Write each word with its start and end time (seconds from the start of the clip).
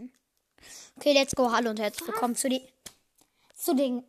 sein. 0.00 0.12
Okay, 0.96 1.12
let's 1.12 1.34
go. 1.34 1.52
Hallo 1.52 1.70
und 1.70 1.80
herzlich 1.80 2.06
willkommen 2.06 2.36
zu 2.36 2.48
den. 2.48 2.60
Zu 3.54 3.74
den. 3.74 4.04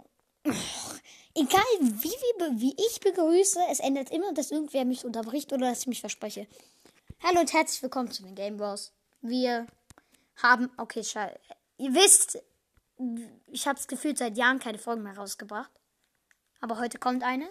Egal 1.33 1.61
wie, 1.79 2.09
wie, 2.09 2.61
wie 2.61 2.75
ich 2.87 2.99
begrüße, 2.99 3.59
es 3.69 3.79
ändert 3.79 4.11
immer, 4.11 4.33
dass 4.33 4.51
irgendwer 4.51 4.85
mich 4.85 5.05
unterbricht 5.05 5.53
oder 5.53 5.69
dass 5.69 5.81
ich 5.81 5.87
mich 5.87 6.01
verspreche. 6.01 6.47
Hallo 7.23 7.39
und 7.39 7.53
herzlich 7.53 7.81
willkommen 7.81 8.11
zu 8.11 8.23
den 8.23 8.35
Game 8.35 8.59
Wars. 8.59 8.91
Wir 9.21 9.67
haben. 10.41 10.69
Okay, 10.77 11.03
scheiße. 11.03 11.39
Ihr 11.77 11.93
wisst, 11.93 12.37
ich 13.47 13.67
habe 13.67 13.77
das 13.77 13.87
Gefühl, 13.87 14.15
seit 14.17 14.37
Jahren 14.37 14.59
keine 14.59 14.77
Folgen 14.77 15.03
mehr 15.03 15.17
rausgebracht. 15.17 15.71
Aber 16.59 16.77
heute 16.79 16.99
kommt 16.99 17.23
eine. 17.23 17.49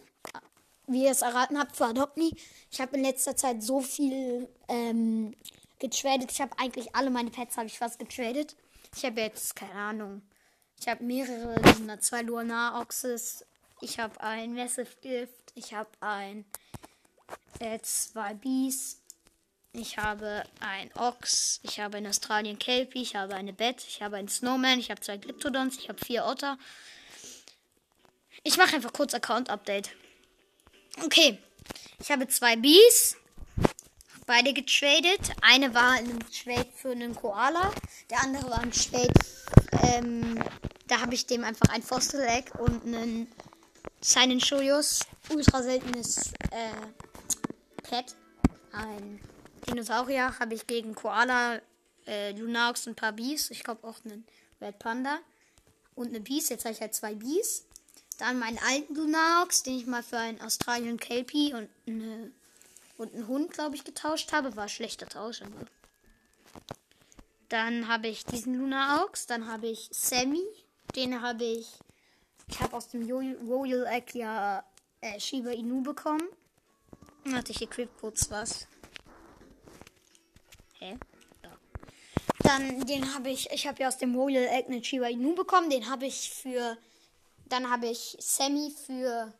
Wie 0.86 1.04
ihr 1.04 1.10
es 1.10 1.22
erraten 1.22 1.58
habt, 1.58 1.76
für 1.76 1.86
Adopni. 1.86 2.34
Ich 2.70 2.80
habe 2.80 2.96
in 2.96 3.04
letzter 3.04 3.36
Zeit 3.36 3.62
so 3.62 3.80
viel 3.80 4.48
ähm, 4.68 5.34
getradet. 5.80 6.30
Ich 6.30 6.40
habe 6.40 6.56
eigentlich 6.58 6.94
alle 6.94 7.10
meine 7.10 7.30
Pets 7.30 7.56
habe 7.56 7.66
ich 7.66 7.78
fast 7.78 7.98
getradet. 7.98 8.56
Ich 8.96 9.04
habe 9.04 9.20
jetzt 9.20 9.56
keine 9.56 9.74
Ahnung. 9.74 10.22
Ich 10.78 10.88
habe 10.88 11.04
mehrere, 11.04 11.98
zwei 12.00 12.22
Lunar 12.22 12.80
Oxes. 12.80 13.44
Ich 13.80 13.98
habe 13.98 14.20
ein 14.20 14.54
Massive 14.54 14.94
Gift. 15.00 15.52
Ich 15.54 15.74
habe 15.74 15.90
ein 16.00 16.44
äh, 17.58 17.78
zwei 17.80 18.34
Bees. 18.34 19.02
Ich 19.72 19.98
habe 19.98 20.44
ein 20.60 20.90
Ox. 20.96 21.60
Ich 21.62 21.80
habe 21.80 21.98
ein 21.98 22.06
Australien 22.06 22.58
Kelpie. 22.58 23.02
Ich 23.02 23.14
habe 23.14 23.34
eine 23.34 23.52
Bat. 23.52 23.84
Ich 23.86 24.02
habe 24.02 24.16
einen 24.16 24.28
Snowman. 24.28 24.78
Ich 24.78 24.90
habe 24.90 25.00
zwei 25.00 25.16
Glyptodons. 25.16 25.78
Ich 25.78 25.88
habe 25.88 26.04
vier 26.04 26.24
Otter. 26.24 26.58
Ich 28.42 28.56
mache 28.56 28.74
einfach 28.74 28.92
kurz 28.92 29.14
Account 29.14 29.50
Update. 29.50 29.90
Okay. 31.04 31.38
Ich 32.00 32.10
habe 32.10 32.26
zwei 32.26 32.56
Bees 32.56 33.16
beide 34.30 34.52
getradet. 34.52 35.32
Eine 35.40 35.74
war 35.74 35.98
in 35.98 36.08
einem 36.08 36.20
Trade 36.30 36.68
für 36.76 36.92
einen 36.92 37.16
Koala, 37.16 37.72
der 38.10 38.22
andere 38.22 38.48
war 38.48 38.60
ein 38.60 38.70
Trade, 38.70 39.12
ähm, 39.82 40.38
da 40.86 41.00
habe 41.00 41.14
ich 41.14 41.26
dem 41.26 41.42
einfach 41.42 41.68
ein 41.70 41.82
Fossil 41.82 42.20
Egg 42.20 42.52
und 42.58 42.84
einen 42.84 43.26
seinen 44.00 44.40
Shoyos, 44.40 45.00
ultra 45.30 45.64
seltenes 45.64 46.32
äh, 46.52 47.82
Pet, 47.82 48.14
ein 48.70 49.20
Dinosaurier, 49.66 50.38
habe 50.38 50.54
ich 50.54 50.64
gegen 50.64 50.94
Koala, 50.94 51.60
äh, 52.06 52.30
Lunox 52.30 52.86
und 52.86 52.92
ein 52.92 52.96
paar 52.96 53.12
Bees, 53.12 53.50
ich 53.50 53.64
glaube 53.64 53.84
auch 53.84 53.96
einen 54.04 54.24
Red 54.60 54.78
Panda 54.78 55.18
und 55.96 56.10
eine 56.10 56.20
Bees, 56.20 56.50
jetzt 56.50 56.64
habe 56.64 56.74
ich 56.74 56.80
halt 56.80 56.94
zwei 56.94 57.16
Bees. 57.16 57.66
Dann 58.18 58.38
meinen 58.38 58.60
alten 58.68 58.94
Lunox, 58.94 59.64
den 59.64 59.78
ich 59.78 59.86
mal 59.86 60.04
für 60.04 60.18
einen 60.18 60.40
Australian 60.40 60.98
Kelpie 60.98 61.52
und 61.52 61.68
eine 61.88 62.30
und 63.00 63.14
einen 63.14 63.28
Hund, 63.28 63.52
glaube 63.52 63.76
ich, 63.76 63.84
getauscht 63.84 64.32
habe. 64.32 64.54
War 64.56 64.68
schlechter 64.68 65.06
Tausch, 65.06 65.40
aber. 65.40 65.64
Dann 67.48 67.88
habe 67.88 68.08
ich 68.08 68.24
diesen 68.26 68.54
Luna 68.54 69.02
Aux. 69.02 69.26
Dann 69.26 69.48
habe 69.48 69.68
ich 69.68 69.88
Sammy. 69.90 70.44
Den 70.94 71.22
habe 71.22 71.44
ich. 71.44 71.66
Ich 72.46 72.60
habe 72.60 72.76
aus 72.76 72.88
dem 72.88 73.10
Royal 73.10 73.86
Egg 73.86 74.18
ja 74.18 74.64
äh, 75.00 75.18
Shiba 75.18 75.50
Inu 75.50 75.82
bekommen. 75.82 76.28
Dann 77.24 77.36
hatte 77.36 77.52
ich 77.52 77.62
equipped 77.62 77.98
kurz 77.98 78.30
was. 78.30 78.66
Hä? 80.78 80.98
Da. 81.42 81.56
Dann 82.40 82.86
den 82.86 83.14
habe 83.14 83.30
ich. 83.30 83.50
Ich 83.50 83.66
habe 83.66 83.80
ja 83.80 83.88
aus 83.88 83.96
dem 83.96 84.14
Royal 84.14 84.44
Egg 84.44 84.68
einen 84.68 84.84
Shiba 84.84 85.06
Inu 85.06 85.34
bekommen. 85.34 85.70
Den 85.70 85.88
habe 85.88 86.06
ich 86.06 86.30
für. 86.30 86.76
Dann 87.46 87.70
habe 87.70 87.88
ich 87.88 88.16
Sammy 88.20 88.70
für 88.86 89.32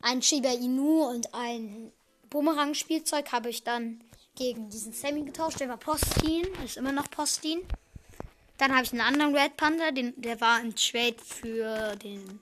ein 0.00 0.22
Shiba 0.22 0.52
Inu 0.52 1.04
und 1.04 1.34
ein 1.34 1.92
Bumerang-Spielzeug 2.32 3.30
habe 3.30 3.50
ich 3.50 3.62
dann 3.62 4.00
gegen 4.36 4.70
diesen 4.70 4.94
Sammy 4.94 5.22
getauscht. 5.22 5.60
Der 5.60 5.68
war 5.68 5.76
Postin, 5.76 6.46
ist 6.64 6.78
immer 6.78 6.92
noch 6.92 7.10
Postin. 7.10 7.60
Dann 8.56 8.72
habe 8.72 8.84
ich 8.84 8.92
einen 8.92 9.02
anderen 9.02 9.36
Red 9.36 9.58
Panda, 9.58 9.90
den, 9.90 10.14
der 10.16 10.40
war 10.40 10.60
im 10.60 10.74
Trade 10.74 11.16
für 11.22 11.94
den 11.96 12.40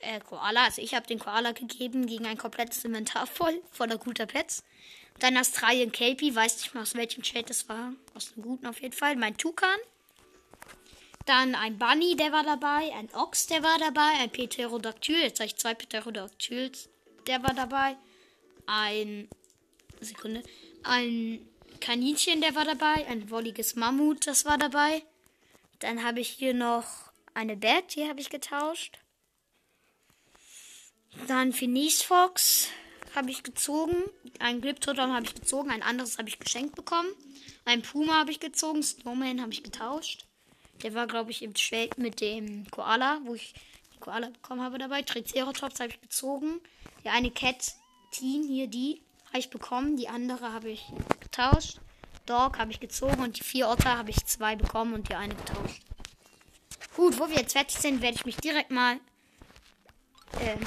äh, 0.00 0.20
Koala. 0.20 0.64
Also 0.64 0.82
ich 0.82 0.94
habe 0.94 1.06
den 1.06 1.18
Koala 1.18 1.52
gegeben 1.52 2.06
gegen 2.06 2.26
ein 2.26 2.36
komplettes 2.36 2.84
Inventar 2.84 3.26
voll, 3.26 3.62
voller 3.72 3.96
guter 3.96 4.26
Pets. 4.26 4.62
Dann 5.18 5.38
Australien 5.38 5.90
Kelpie, 5.90 6.34
weiß 6.34 6.58
nicht 6.58 6.74
mal 6.74 6.82
aus 6.82 6.94
welchem 6.94 7.22
Trade 7.22 7.46
das 7.46 7.68
war. 7.68 7.94
Aus 8.14 8.34
dem 8.34 8.42
guten 8.42 8.66
auf 8.66 8.82
jeden 8.82 8.94
Fall. 8.94 9.16
Mein 9.16 9.38
Tukan. 9.38 9.78
Dann 11.24 11.54
ein 11.54 11.78
Bunny, 11.78 12.16
der 12.16 12.32
war 12.32 12.42
dabei. 12.42 12.92
Ein 12.92 13.08
Ochs, 13.14 13.46
der 13.46 13.62
war 13.62 13.78
dabei. 13.78 14.10
Ein 14.20 14.30
Pterodactyl. 14.30 15.22
Jetzt 15.22 15.40
habe 15.40 15.46
ich 15.46 15.56
zwei 15.56 15.72
Pterodactyls. 15.72 16.90
Der 17.26 17.42
war 17.42 17.54
dabei 17.54 17.96
ein 18.66 19.28
Sekunde, 20.00 20.42
ein 20.82 21.46
Kaninchen, 21.80 22.40
der 22.40 22.54
war 22.54 22.64
dabei, 22.64 23.06
ein 23.06 23.30
wolliges 23.30 23.76
Mammut, 23.76 24.26
das 24.26 24.44
war 24.44 24.58
dabei. 24.58 25.02
Dann 25.80 26.02
habe 26.02 26.20
ich 26.20 26.30
hier 26.30 26.54
noch 26.54 27.12
eine 27.34 27.56
Bat, 27.56 27.94
die 27.94 28.08
habe 28.08 28.20
ich 28.20 28.30
getauscht. 28.30 28.98
Dann 31.26 31.52
Phineas 31.52 32.02
Fox 32.02 32.68
habe 33.14 33.30
ich 33.30 33.42
gezogen, 33.42 33.96
ein 34.40 34.60
Glyptodon 34.60 35.12
habe 35.12 35.26
ich 35.26 35.34
gezogen, 35.34 35.70
ein 35.70 35.82
anderes 35.82 36.18
habe 36.18 36.28
ich 36.28 36.38
geschenkt 36.38 36.74
bekommen. 36.74 37.08
Ein 37.64 37.82
Puma 37.82 38.14
habe 38.14 38.30
ich 38.30 38.40
gezogen, 38.40 38.82
Snowman 38.82 39.40
habe 39.40 39.52
ich 39.52 39.62
getauscht. 39.62 40.26
Der 40.82 40.94
war, 40.94 41.06
glaube 41.06 41.30
ich, 41.30 41.42
im 41.42 41.54
Trade 41.54 41.90
mit 41.96 42.20
dem 42.20 42.68
Koala, 42.70 43.20
wo 43.24 43.34
ich 43.34 43.54
den 43.92 44.00
Koala 44.00 44.28
bekommen 44.28 44.60
habe 44.60 44.78
dabei. 44.78 45.02
Triceratops 45.02 45.80
habe 45.80 45.90
ich 45.90 46.00
gezogen. 46.00 46.60
Der 47.04 47.12
eine 47.12 47.30
Cat 47.30 47.74
Teen, 48.14 48.44
hier 48.44 48.68
die, 48.68 49.02
habe 49.28 49.38
ich 49.38 49.50
bekommen. 49.50 49.96
Die 49.96 50.08
andere 50.08 50.52
habe 50.52 50.70
ich 50.70 50.86
getauscht. 51.20 51.80
Dog 52.26 52.58
habe 52.58 52.70
ich 52.70 52.80
gezogen 52.80 53.20
und 53.20 53.38
die 53.38 53.44
vier 53.44 53.68
Otter 53.68 53.98
habe 53.98 54.10
ich 54.10 54.24
zwei 54.24 54.56
bekommen 54.56 54.94
und 54.94 55.08
die 55.08 55.14
eine 55.14 55.34
getauscht. 55.34 55.82
Gut, 56.96 57.18
wo 57.18 57.28
wir 57.28 57.36
jetzt 57.36 57.52
fertig 57.52 57.76
sind, 57.76 58.00
werde 58.00 58.16
ich 58.16 58.24
mich 58.24 58.36
direkt 58.36 58.70
mal 58.70 58.98
ähm, 60.40 60.60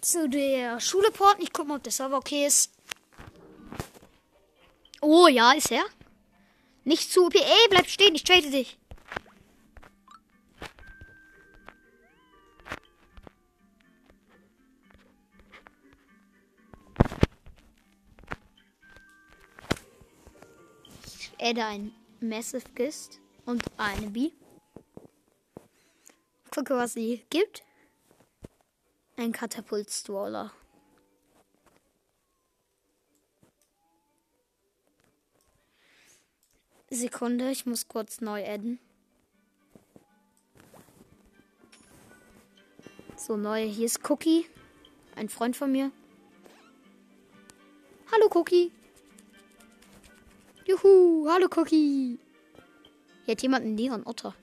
zu 0.00 0.28
der 0.28 0.80
Schule 0.80 1.10
porten. 1.12 1.42
Ich 1.42 1.52
gucke 1.52 1.68
mal, 1.68 1.76
ob 1.76 1.84
der 1.84 1.92
Server 1.92 2.16
okay 2.16 2.44
ist. 2.46 2.72
Oh 5.00 5.28
ja, 5.28 5.52
ist 5.52 5.70
er. 5.70 5.84
Nicht 6.82 7.12
zu 7.12 7.26
OP. 7.26 7.36
Ey, 7.36 7.68
bleib 7.70 7.88
stehen, 7.88 8.14
ich 8.14 8.24
trade 8.24 8.50
dich. 8.50 8.76
Adde 21.44 21.62
ein 21.62 21.94
Massive 22.20 22.64
Gist 22.74 23.20
und 23.44 23.62
eine 23.76 24.08
Bee. 24.08 24.32
Gucke, 26.50 26.74
was 26.74 26.94
sie 26.94 27.22
gibt. 27.28 27.62
Ein 29.16 29.32
Katapult 29.32 29.90
Stroller. 29.90 30.52
Sekunde, 36.88 37.50
ich 37.50 37.66
muss 37.66 37.88
kurz 37.88 38.20
neu 38.20 38.42
adden. 38.46 38.78
So, 43.16 43.36
neu. 43.36 43.68
Hier 43.68 43.86
ist 43.86 44.08
Cookie. 44.08 44.46
Ein 45.16 45.28
Freund 45.28 45.56
von 45.56 45.70
mir. 45.70 45.90
Hallo 48.12 48.30
Cookie. 48.34 48.72
Juhu, 50.66 51.28
hallo 51.28 51.46
Cookie. 51.54 52.18
Hier 53.24 53.32
hat 53.32 53.42
jemand 53.42 53.66
einen 53.66 53.74
Neon 53.74 54.06
Otter. 54.06 54.34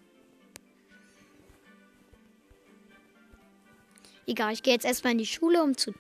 Egal, 4.28 4.54
ich 4.54 4.62
gehe 4.62 4.74
jetzt 4.74 4.86
erstmal 4.86 5.14
in 5.14 5.18
die 5.18 5.26
Schule, 5.26 5.64
um 5.64 5.76
zu 5.76 5.94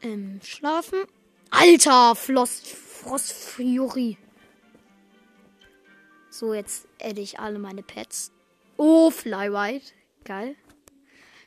ähm, 0.00 0.40
schlafen. 0.42 1.04
Alter, 1.50 2.14
Floss, 2.14 2.60
Frost. 2.60 3.58
So, 6.30 6.54
jetzt 6.54 6.88
adde 7.02 7.20
ich 7.20 7.38
alle 7.38 7.58
meine 7.58 7.82
Pets. 7.82 8.32
Oh, 8.78 9.10
Flywhite. 9.10 9.92
Geil. 10.24 10.56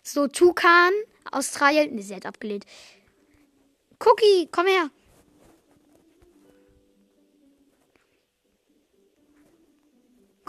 So, 0.03 0.27
Tukan, 0.27 0.91
Australien. 1.31 1.95
Ne, 1.95 2.03
sie 2.03 2.15
hat 2.15 2.27
abgelehnt. 2.27 2.65
Cookie, 3.99 4.47
komm 4.51 4.67
her. 4.67 4.91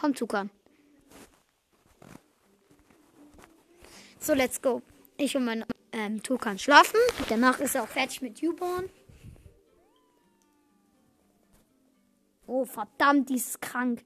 Komm, 0.02 0.14
Tukan. 0.14 0.50
So, 4.18 4.34
let's 4.34 4.60
go. 4.60 4.82
Ich 5.16 5.36
und 5.36 5.44
mein 5.44 5.64
ähm, 5.92 6.20
Tukan 6.20 6.58
schlafen. 6.58 6.98
Danach 7.28 7.60
ist 7.60 7.76
er 7.76 7.84
auch 7.84 7.88
fertig 7.88 8.20
mit 8.20 8.42
Newborn. 8.42 8.90
Oh, 12.48 12.64
verdammt, 12.64 13.30
die 13.30 13.36
ist 13.36 13.62
krank. 13.62 14.04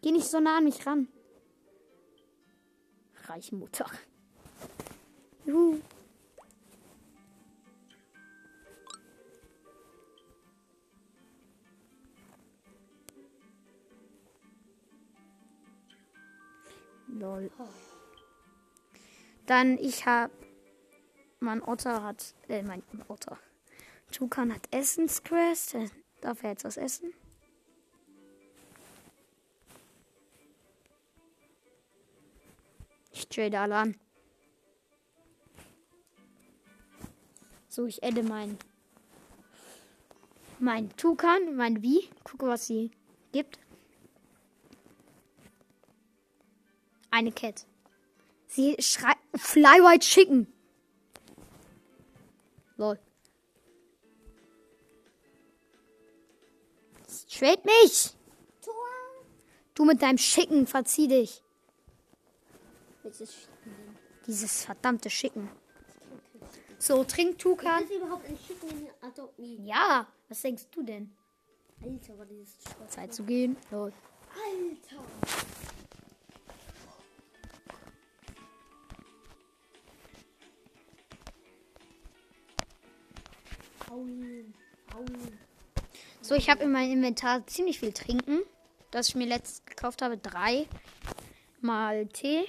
Geh 0.00 0.10
nicht 0.10 0.26
so 0.26 0.40
nah 0.40 0.56
an 0.56 0.64
mich 0.64 0.86
ran. 0.86 1.06
Reiche 3.26 3.54
Mutter. 3.56 3.84
Juhu. 5.44 5.82
Lol. 17.14 17.50
Dann 19.46 19.78
ich 19.78 20.06
hab. 20.06 20.30
Mein 21.40 21.62
Otter 21.62 22.02
hat. 22.02 22.34
Äh, 22.48 22.62
mein 22.62 22.82
Otter. 23.08 23.38
Tukan 24.10 24.52
hat 24.52 24.66
Essensquest. 24.72 25.74
Äh, 25.74 25.88
Darf 26.20 26.42
er 26.42 26.50
jetzt 26.50 26.64
was 26.64 26.76
essen? 26.76 27.12
Ich 33.12 33.28
trade 33.28 33.60
alle 33.60 33.76
an. 33.76 34.00
So, 37.68 37.86
ich 37.86 38.02
adde 38.02 38.22
mein. 38.22 38.58
Mein 40.58 40.88
Tukan, 40.96 41.56
mein 41.56 41.82
Wie. 41.82 42.08
Gucke, 42.24 42.46
was 42.46 42.66
sie 42.66 42.90
gibt. 43.32 43.58
Eine 47.14 47.30
Cat. 47.30 47.64
Sie 48.48 48.74
schreit. 48.80 49.18
Fly 49.36 49.78
White 49.84 50.04
Chicken. 50.04 50.52
Lol. 52.76 52.98
Trade 57.30 57.62
mich! 57.64 58.10
Tor. 58.60 58.74
Du 59.74 59.84
mit 59.84 60.02
deinem 60.02 60.18
Schicken, 60.18 60.66
verzieh 60.66 61.06
dich. 61.06 61.40
Dieses 64.26 64.64
verdammte 64.64 65.08
Schicken. 65.08 65.48
So, 66.78 67.04
trink 67.04 67.38
Tukan. 67.38 67.84
Ist 67.84 67.92
überhaupt 67.92 68.26
ein 68.26 68.36
Schicken 68.44 68.70
in 68.70 68.88
Adopt 69.00 69.38
Me? 69.38 69.60
Ja, 69.64 70.08
was 70.28 70.42
denkst 70.42 70.64
du 70.72 70.82
denn? 70.82 71.14
Alter, 71.80 72.18
war 72.18 72.26
dieses. 72.26 72.58
Zeit 72.88 73.14
zu 73.14 73.22
gehen. 73.22 73.56
Lol. 73.70 73.92
Alter. 74.34 75.04
So, 86.20 86.34
ich 86.34 86.48
habe 86.48 86.64
in 86.64 86.72
meinem 86.72 86.92
Inventar 86.92 87.46
ziemlich 87.46 87.80
viel 87.80 87.92
Trinken. 87.92 88.40
Das 88.90 89.08
ich 89.08 89.14
mir 89.14 89.26
letztens 89.26 89.64
gekauft 89.66 90.02
habe. 90.02 90.16
Drei 90.16 90.66
mal 91.60 92.06
Tee. 92.06 92.46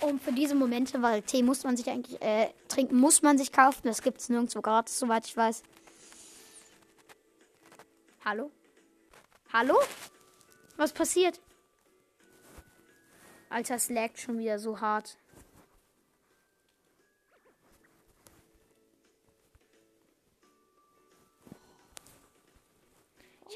Und 0.00 0.22
für 0.22 0.32
diese 0.32 0.54
Momente, 0.54 1.02
weil 1.02 1.22
Tee 1.22 1.42
muss 1.42 1.64
man 1.64 1.76
sich 1.76 1.88
eigentlich, 1.88 2.20
äh, 2.22 2.50
trinken 2.68 2.96
muss 2.96 3.22
man 3.22 3.38
sich 3.38 3.52
kaufen. 3.52 3.82
Das 3.84 4.02
gibt 4.02 4.20
es 4.20 4.28
nirgendwo 4.28 4.60
gratis, 4.60 4.98
soweit 4.98 5.26
ich 5.26 5.36
weiß. 5.36 5.62
Hallo? 8.24 8.50
Hallo? 9.52 9.78
Was 10.76 10.92
passiert? 10.92 11.40
Alter, 13.48 13.76
es 13.76 13.88
laggt 13.88 14.18
schon 14.18 14.38
wieder 14.38 14.58
so 14.58 14.80
hart. 14.80 15.16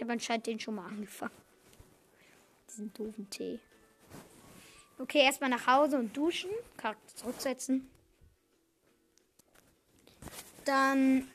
Ich 0.01 0.03
habe 0.03 0.15
anscheinend 0.15 0.47
den 0.47 0.59
schon 0.59 0.77
mal 0.77 0.87
angefangen. 0.87 1.37
Diesen 2.71 2.91
doofen 2.95 3.29
Tee. 3.29 3.61
Okay, 4.99 5.19
erstmal 5.19 5.51
nach 5.51 5.67
Hause 5.67 5.99
und 5.99 6.17
duschen. 6.17 6.49
Charakter 6.79 7.17
zurücksetzen. 7.17 7.87
Dann 10.65 11.31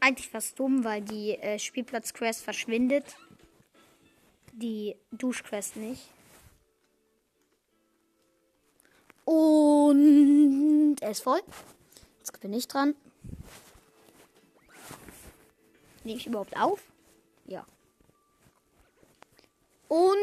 eigentlich 0.00 0.28
fast 0.28 0.58
dumm, 0.58 0.82
weil 0.82 1.02
die 1.02 1.38
äh, 1.38 1.60
Spielplatz-Quest 1.60 2.42
verschwindet. 2.42 3.04
Die 4.50 4.96
Duschquest 5.12 5.76
nicht. 5.76 6.08
Und 9.24 10.96
er 11.00 11.12
ist 11.12 11.22
voll. 11.22 11.40
Jetzt 12.18 12.40
bin 12.40 12.52
ich 12.52 12.66
dran. 12.66 12.96
Nehme 16.02 16.18
ich 16.18 16.26
überhaupt 16.26 16.56
auf? 16.56 16.82
Ja. 17.44 17.64
Und 19.92 20.16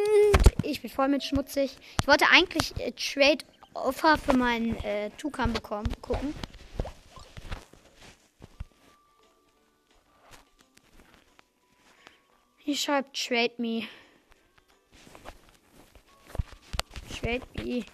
ich 0.63 0.81
bin 0.81 0.89
voll 0.89 1.09
mit 1.09 1.23
schmutzig. 1.23 1.77
Ich 2.01 2.07
wollte 2.07 2.25
eigentlich 2.31 2.75
äh, 2.79 2.91
Trade 2.93 3.45
Offer 3.75 4.17
für 4.17 4.35
meinen 4.35 4.75
äh, 4.77 5.11
Tukan 5.11 5.53
bekommen, 5.53 5.87
gucken. 6.01 6.33
Hier 12.57 12.75
schreibt 12.75 13.15
Trade 13.15 13.53
Me. 13.57 13.83
Trade 17.21 17.45
Me. 17.53 17.85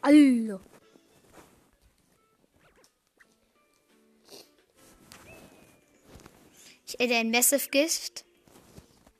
Alter. 0.00 0.60
Ich 6.92 6.98
hätte 6.98 7.14
ein 7.14 7.30
Massive 7.30 7.68
Gift, 7.68 8.24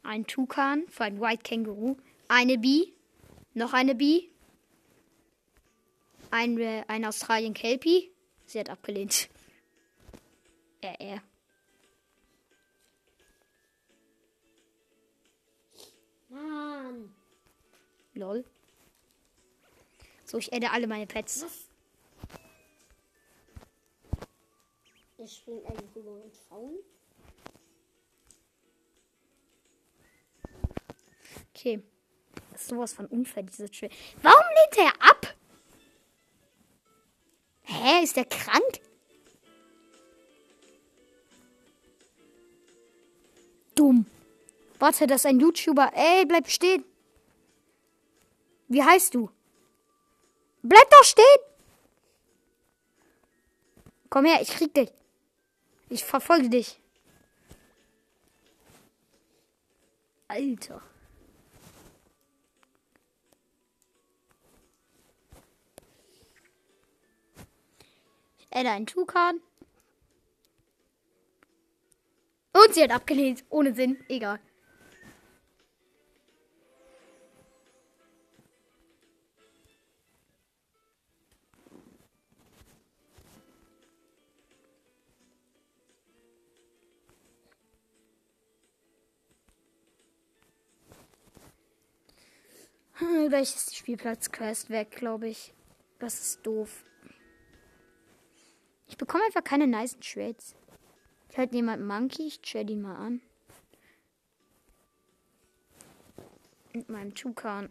ein 0.02 0.26
Tukan 0.26 0.88
für 0.88 1.04
ein 1.04 1.20
White 1.20 1.44
Kangaroo, 1.44 1.96
eine 2.26 2.58
Bee, 2.58 2.92
noch 3.54 3.74
eine 3.74 3.94
Bee, 3.94 4.28
ein, 6.32 6.58
äh, 6.58 6.84
ein 6.88 7.04
Australien 7.04 7.54
Kelpie. 7.54 8.10
Sie 8.46 8.58
hat 8.58 8.70
abgelehnt. 8.70 9.28
Er, 10.82 10.98
er. 10.98 11.22
Mann. 16.30 17.14
Lol. 18.14 18.46
So, 20.24 20.38
ich 20.38 20.50
adde 20.54 20.70
alle 20.70 20.86
meine 20.86 21.06
Pets. 21.06 21.44
Ich 25.18 25.32
springt 25.36 25.66
ein 25.66 25.76
rüber 25.94 26.12
und 26.12 26.34
faul. 26.34 26.82
Okay. 31.60 31.82
Das 32.52 32.62
ist 32.62 32.68
sowas 32.68 32.94
von 32.94 33.04
unfair, 33.06 33.42
diese 33.42 33.70
Trail. 33.70 33.90
Warum 34.22 34.44
lehnt 34.48 34.78
er 34.78 35.10
ab? 35.10 35.34
Hä, 37.64 38.02
ist 38.02 38.16
der 38.16 38.24
krank? 38.24 38.80
Dumm. 43.74 44.06
Warte, 44.78 45.06
das 45.06 45.20
ist 45.20 45.26
ein 45.26 45.38
YouTuber. 45.38 45.92
Ey, 45.94 46.24
bleib 46.24 46.48
stehen. 46.48 46.82
Wie 48.68 48.82
heißt 48.82 49.14
du? 49.14 49.30
Bleib 50.62 50.88
doch 50.88 51.04
stehen. 51.04 51.24
Komm 54.08 54.24
her, 54.24 54.40
ich 54.40 54.48
krieg 54.48 54.72
dich. 54.72 54.90
Ich 55.90 56.04
verfolge 56.04 56.48
dich. 56.48 56.80
Alter. 60.26 60.82
Adde 68.50 68.70
einen 68.70 68.86
Tukan. 68.86 69.40
Und 72.52 72.74
sie 72.74 72.82
hat 72.82 72.90
abgelehnt. 72.90 73.44
Ohne 73.48 73.74
Sinn. 73.74 73.96
Egal. 74.08 74.40
Hm, 92.94 93.28
Gleich 93.30 93.54
ist 93.54 93.70
die 93.70 93.76
Spielplatzquest 93.76 94.68
weg, 94.68 94.90
glaube 94.90 95.28
ich. 95.28 95.54
Das 95.98 96.20
ist 96.20 96.46
doof. 96.46 96.84
Ich 98.90 98.98
bekomme 98.98 99.22
einfach 99.24 99.44
keine 99.44 99.68
nice 99.68 99.96
Trades. 100.00 100.56
Ich 101.30 101.38
halte 101.38 101.54
jemand 101.54 101.86
Monkey, 101.86 102.26
ich 102.26 102.40
trade 102.42 102.72
ihn 102.72 102.82
mal 102.82 102.96
an. 102.96 103.20
Mit 106.72 106.88
meinem 106.88 107.14
Tukan. 107.14 107.68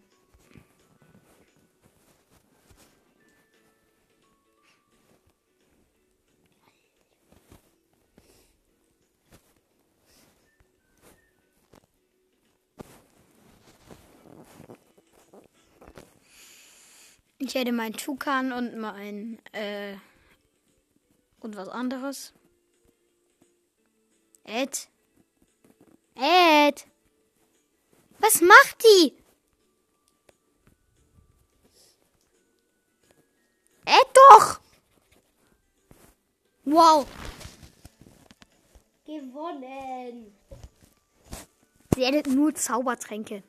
Ich 17.40 17.56
hätte 17.56 17.74
meinen 17.74 17.94
Tukan 17.94 18.54
und 18.54 18.78
mein 18.78 19.40
äh, 19.52 19.96
und 21.44 21.56
was 21.56 21.70
anderes. 21.70 22.34
Ed. 24.44 24.90
Ed. 26.16 26.86
Was 28.20 28.42
macht 28.42 28.84
die? 28.84 29.16
Ed 33.86 34.08
doch. 34.14 34.60
Wow. 36.66 37.08
Gewonnen. 39.06 40.36
Sie 41.96 42.04
edit 42.04 42.28
nur 42.28 42.54
Zaubertränke. 42.54 43.44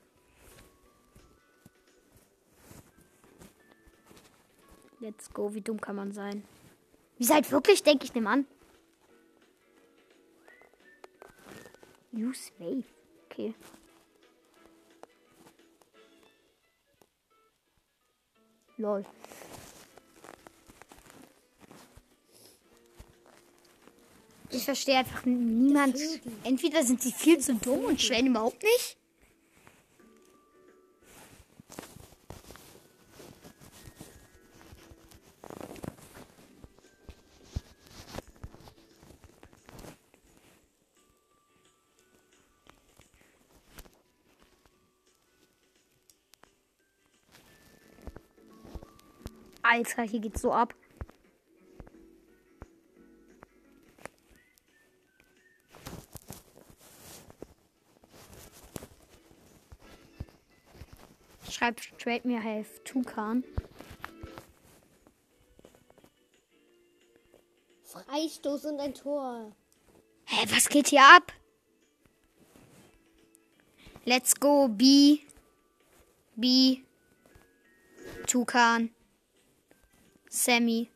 Let's 5.00 5.32
go. 5.32 5.52
Wie 5.54 5.60
dumm 5.60 5.80
kann 5.80 5.96
man 5.96 6.12
sein? 6.12 6.44
Wie 7.20 7.26
seid 7.26 7.52
wirklich, 7.52 7.82
denke 7.82 8.06
ich, 8.06 8.12
dem 8.12 8.26
an. 8.26 8.46
Use 12.14 12.50
Wave. 12.58 12.84
Okay. 13.26 13.54
Lol. 18.78 19.04
Ich 24.48 24.64
verstehe 24.64 24.96
einfach 24.96 25.26
niemand. 25.26 25.98
Entweder 26.44 26.82
sind 26.82 27.02
sie 27.02 27.12
viel 27.12 27.38
zu 27.38 27.54
dumm 27.54 27.84
und 27.84 28.00
stellen 28.00 28.28
überhaupt 28.28 28.62
nicht. 28.62 28.96
Alter, 49.80 50.02
hier 50.02 50.20
geht's 50.20 50.42
so 50.42 50.52
ab. 50.52 50.74
Schreibt 61.48 61.98
Trade 61.98 62.28
mir 62.28 62.42
have 62.42 62.84
Tukan. 62.84 63.42
Freistoß 67.84 68.66
und 68.66 68.80
ein 68.80 68.92
Tor. 68.92 69.50
Hä, 70.26 70.46
was 70.54 70.68
geht 70.68 70.88
hier 70.88 71.02
ab? 71.02 71.32
Let's 74.04 74.34
go, 74.34 74.68
B. 74.68 75.20
B. 76.36 76.82
Tukan. 78.26 78.90
Sammy. 80.30 80.88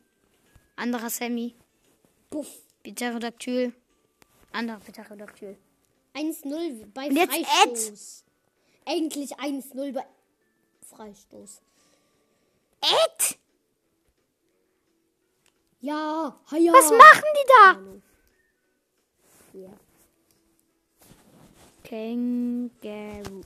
Anderer 0.75 1.09
Sammy. 1.09 1.55
Puff. 2.29 2.47
Pterodactyl. 2.83 3.73
Anderer 4.51 4.79
Pterodactyl. 4.79 5.57
1-0 6.13 6.85
bei 6.93 7.07
Und 7.07 7.15
jetzt 7.17 7.35
Freistoß. 7.35 8.23
Endlich 8.85 9.35
1-0 9.35 9.93
bei 9.93 10.05
Freistoß. 10.87 11.61
Ed! 12.81 13.37
Ja, 15.81 16.35
ja. 16.51 16.73
Was 16.73 16.91
machen 16.91 17.23
die 17.35 17.47
da? 19.53 19.59
Ja. 19.59 19.73
Känguru. 21.83 23.41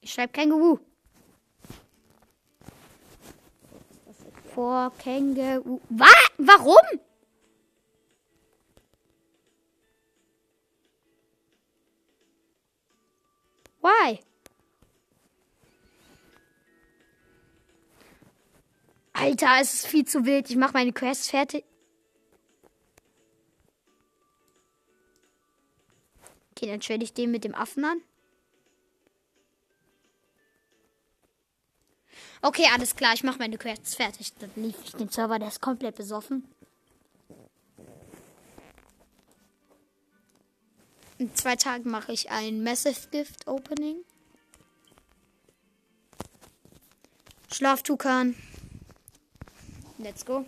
Ich 0.00 0.12
schreibe 0.12 0.32
Känguru. 0.32 0.78
Vor 4.54 4.92
Känguru. 4.98 5.80
Was? 5.88 6.14
Warum? 6.38 7.00
Why? 13.82 14.20
Alter, 19.12 19.58
es 19.60 19.74
ist 19.74 19.86
viel 19.86 20.04
zu 20.04 20.24
wild. 20.24 20.48
Ich 20.50 20.56
mache 20.56 20.72
meine 20.74 20.92
Quest 20.92 21.30
fertig. 21.30 21.64
Okay, 26.52 26.66
dann 26.66 26.80
stelle 26.80 27.02
ich 27.02 27.12
den 27.12 27.32
mit 27.32 27.42
dem 27.42 27.54
Affen 27.54 27.84
an. 27.84 28.00
Okay, 32.44 32.66
alles 32.74 32.94
klar, 32.94 33.14
ich 33.14 33.24
mache 33.24 33.38
meine 33.38 33.56
Quests 33.56 33.94
fertig. 33.94 34.34
Dann 34.34 34.50
lief 34.56 34.76
ich 34.84 34.92
den 34.92 35.08
Server, 35.08 35.38
der 35.38 35.48
ist 35.48 35.62
komplett 35.62 35.96
besoffen. 35.96 36.46
In 41.16 41.34
zwei 41.34 41.56
Tagen 41.56 41.90
mache 41.90 42.12
ich 42.12 42.30
ein 42.30 42.62
Massive 42.62 43.08
Gift 43.10 43.48
Opening. 43.48 44.04
Schlaftukan. 47.50 48.36
Let's 49.96 50.26
go. 50.26 50.44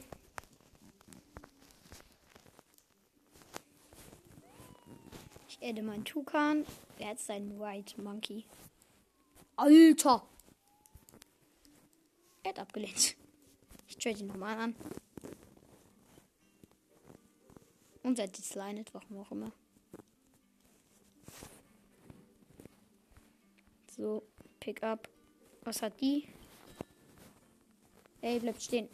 Ich 5.48 5.58
adde 5.62 5.80
meinen 5.80 6.04
Tukan. 6.04 6.66
Er 6.98 7.08
hat 7.12 7.20
seinen 7.20 7.58
White 7.58 8.02
Monkey. 8.02 8.44
Alter! 9.56 10.22
Er 12.46 12.50
hat 12.50 12.60
abgelehnt. 12.60 13.16
Ich 13.88 13.96
trade 13.96 14.20
ihn 14.20 14.28
nochmal 14.28 14.56
an. 14.56 14.76
Und 18.04 18.20
hat 18.20 18.38
die 18.38 18.42
Slinet, 18.42 18.94
warum 18.94 19.18
auch 19.18 19.32
immer. 19.32 19.50
So, 23.90 24.22
pick 24.60 24.80
up. 24.84 25.08
Was 25.62 25.82
hat 25.82 26.00
die? 26.00 26.28
Ey, 28.20 28.38
bleibt 28.38 28.62
stehen. 28.62 28.88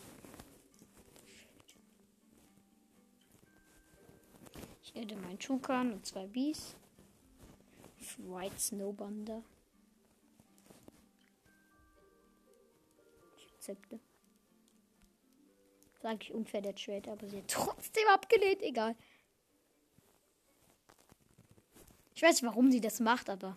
Ich 4.82 4.94
hätte 4.94 5.14
meinen 5.16 5.38
Tukan 5.38 5.92
und 5.92 6.06
zwei 6.06 6.26
Bees. 6.26 6.74
White 8.16 8.58
Snowbunder. 8.58 9.42
Rezepte. 13.62 14.00
Sag 16.02 16.24
ich 16.24 16.34
unfair 16.34 16.62
der 16.62 16.74
Trade, 16.74 17.12
aber 17.12 17.28
sie 17.28 17.38
hat 17.38 17.48
trotzdem 17.48 18.08
abgelehnt, 18.12 18.60
egal. 18.60 18.96
Ich 22.14 22.22
weiß 22.22 22.42
nicht, 22.42 22.50
warum 22.50 22.72
sie 22.72 22.80
das 22.80 22.98
macht, 22.98 23.30
aber 23.30 23.56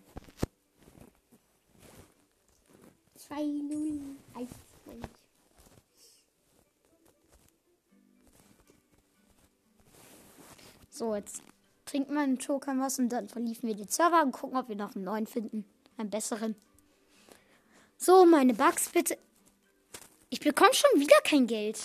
2-0. 3.17 3.99
1 4.35 4.49
so, 10.91 11.15
jetzt 11.15 11.41
trinken 11.85 12.13
wir 12.13 12.21
einen 12.21 12.37
Token 12.37 12.79
was 12.79 12.99
und 12.99 13.09
dann 13.09 13.27
verliefen 13.27 13.67
wir 13.67 13.75
den 13.75 13.87
Server 13.87 14.21
und 14.21 14.33
gucken, 14.33 14.55
ob 14.55 14.69
wir 14.69 14.75
noch 14.75 14.95
einen 14.95 15.03
neuen 15.03 15.25
finden. 15.25 15.65
Einen 15.97 16.11
besseren. 16.11 16.55
So, 17.97 18.25
meine 18.25 18.53
Bugs 18.53 18.89
bitte. 18.89 19.17
Ich 20.35 20.41
bekomme 20.41 20.73
schon 20.73 20.99
wieder 20.99 21.15
kein 21.23 21.47
Geld. 21.47 21.79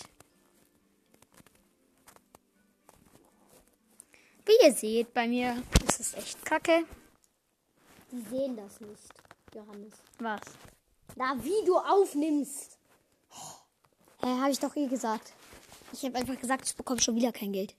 Wie 4.44 4.66
ihr 4.66 4.72
seht, 4.72 5.14
bei 5.14 5.28
mir 5.28 5.62
ist 5.86 6.00
es 6.00 6.14
echt 6.14 6.44
kacke. 6.44 6.84
Die 8.10 8.20
sehen 8.22 8.56
das 8.56 8.80
nicht, 8.80 9.08
Johannes. 9.54 9.92
Was? 10.18 10.40
Na, 11.14 11.36
wie 11.44 11.64
du 11.64 11.78
aufnimmst. 11.78 12.76
Hä, 14.20 14.26
habe 14.26 14.50
ich 14.50 14.58
doch 14.58 14.74
eh 14.74 14.88
gesagt. 14.88 15.32
Ich 15.92 16.04
habe 16.04 16.18
einfach 16.18 16.40
gesagt, 16.40 16.66
ich 16.66 16.74
bekomme 16.74 17.00
schon 17.00 17.14
wieder 17.14 17.30
kein 17.30 17.52
Geld. 17.52 17.76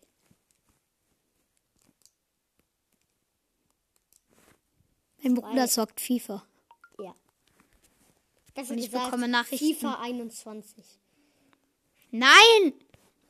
Mein 5.22 5.34
Bruder 5.34 5.68
zockt 5.68 6.00
FIFA. 6.00 6.46
Besser 8.53 8.72
Und 8.72 8.79
ich 8.79 8.86
gesagt, 8.86 9.05
bekomme 9.05 9.27
Nachrichten. 9.27 9.75
FIFA 9.75 10.01
21. 10.01 10.84
Nein! 12.12 12.74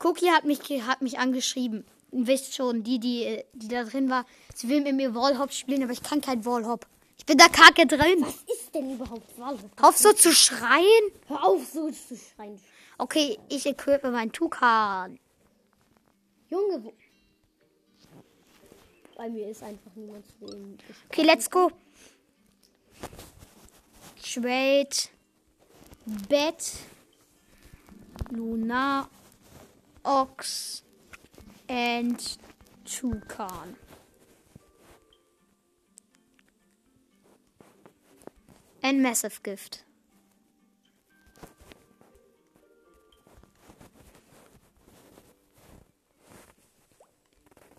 Cookie 0.00 0.30
hat 0.30 0.44
mich, 0.44 0.60
hat 0.86 1.02
mich 1.02 1.18
angeschrieben. 1.18 1.84
Ihr 2.10 2.26
wisst 2.26 2.54
schon, 2.54 2.82
die, 2.82 2.98
die, 2.98 3.42
die 3.52 3.68
da 3.68 3.84
drin 3.84 4.10
war. 4.10 4.26
Sie 4.54 4.68
will 4.68 4.80
mit 4.80 4.96
mir 4.96 5.14
Wallhop 5.14 5.52
spielen, 5.52 5.82
aber 5.84 5.92
ich 5.92 6.02
kann 6.02 6.20
kein 6.20 6.44
Wallhop. 6.44 6.86
Ich 7.16 7.24
bin 7.24 7.38
da 7.38 7.48
kacke 7.48 7.86
drin. 7.86 8.20
Was 8.20 8.34
ist 8.52 8.74
denn 8.74 8.94
überhaupt 8.94 9.38
Wallhop? 9.38 9.70
Auf 9.80 9.96
so 9.96 10.12
zu 10.12 10.32
schreien. 10.32 11.12
Hör 11.28 11.44
auf, 11.44 11.64
so 11.72 11.88
zu 11.90 12.16
schreien. 12.16 12.60
Okay, 12.98 13.38
ich 13.48 13.64
equipe 13.64 14.10
meinen 14.10 14.32
Tukan. 14.32 15.18
Junge, 16.50 16.84
wo, 16.84 16.92
Bei 19.16 19.30
mir 19.30 19.48
ist 19.48 19.62
einfach 19.62 19.94
niemand 19.94 20.26
zu 20.26 20.76
Okay, 21.08 21.22
let's 21.22 21.48
go. 21.48 21.70
Trade. 24.22 25.10
Bet. 26.06 26.76
Luna. 28.30 29.08
Ox. 30.04 30.82
And 31.68 32.38
Toucan. 32.84 33.76
And 38.82 39.02
Massive 39.02 39.42
Gift. 39.42 39.84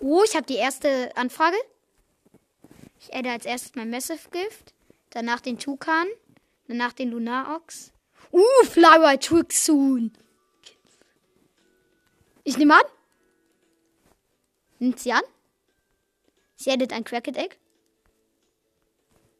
Oh, 0.05 0.21
ich 0.25 0.35
habe 0.35 0.45
die 0.45 0.55
erste 0.55 1.15
Anfrage. 1.15 1.55
Ich 2.99 3.13
adde 3.13 3.31
als 3.31 3.45
erstes 3.45 3.75
mein 3.75 3.89
Massive 3.89 4.29
Gift, 4.31 4.73
danach 5.11 5.39
den 5.39 5.57
Tukan, 5.57 6.07
danach 6.67 6.93
den 6.93 7.11
Lunar 7.11 7.55
Ox. 7.55 7.91
Uh, 8.31 8.65
Flower 8.65 9.19
Twixoon. 9.19 10.11
Ich 12.43 12.57
nehme 12.57 12.75
an. 12.75 12.83
Nimmt 14.79 14.99
sie 14.99 15.13
an? 15.13 15.23
Sie 16.55 16.71
addet 16.71 16.93
ein 16.93 17.03
Cracket 17.03 17.37
Egg. 17.37 17.55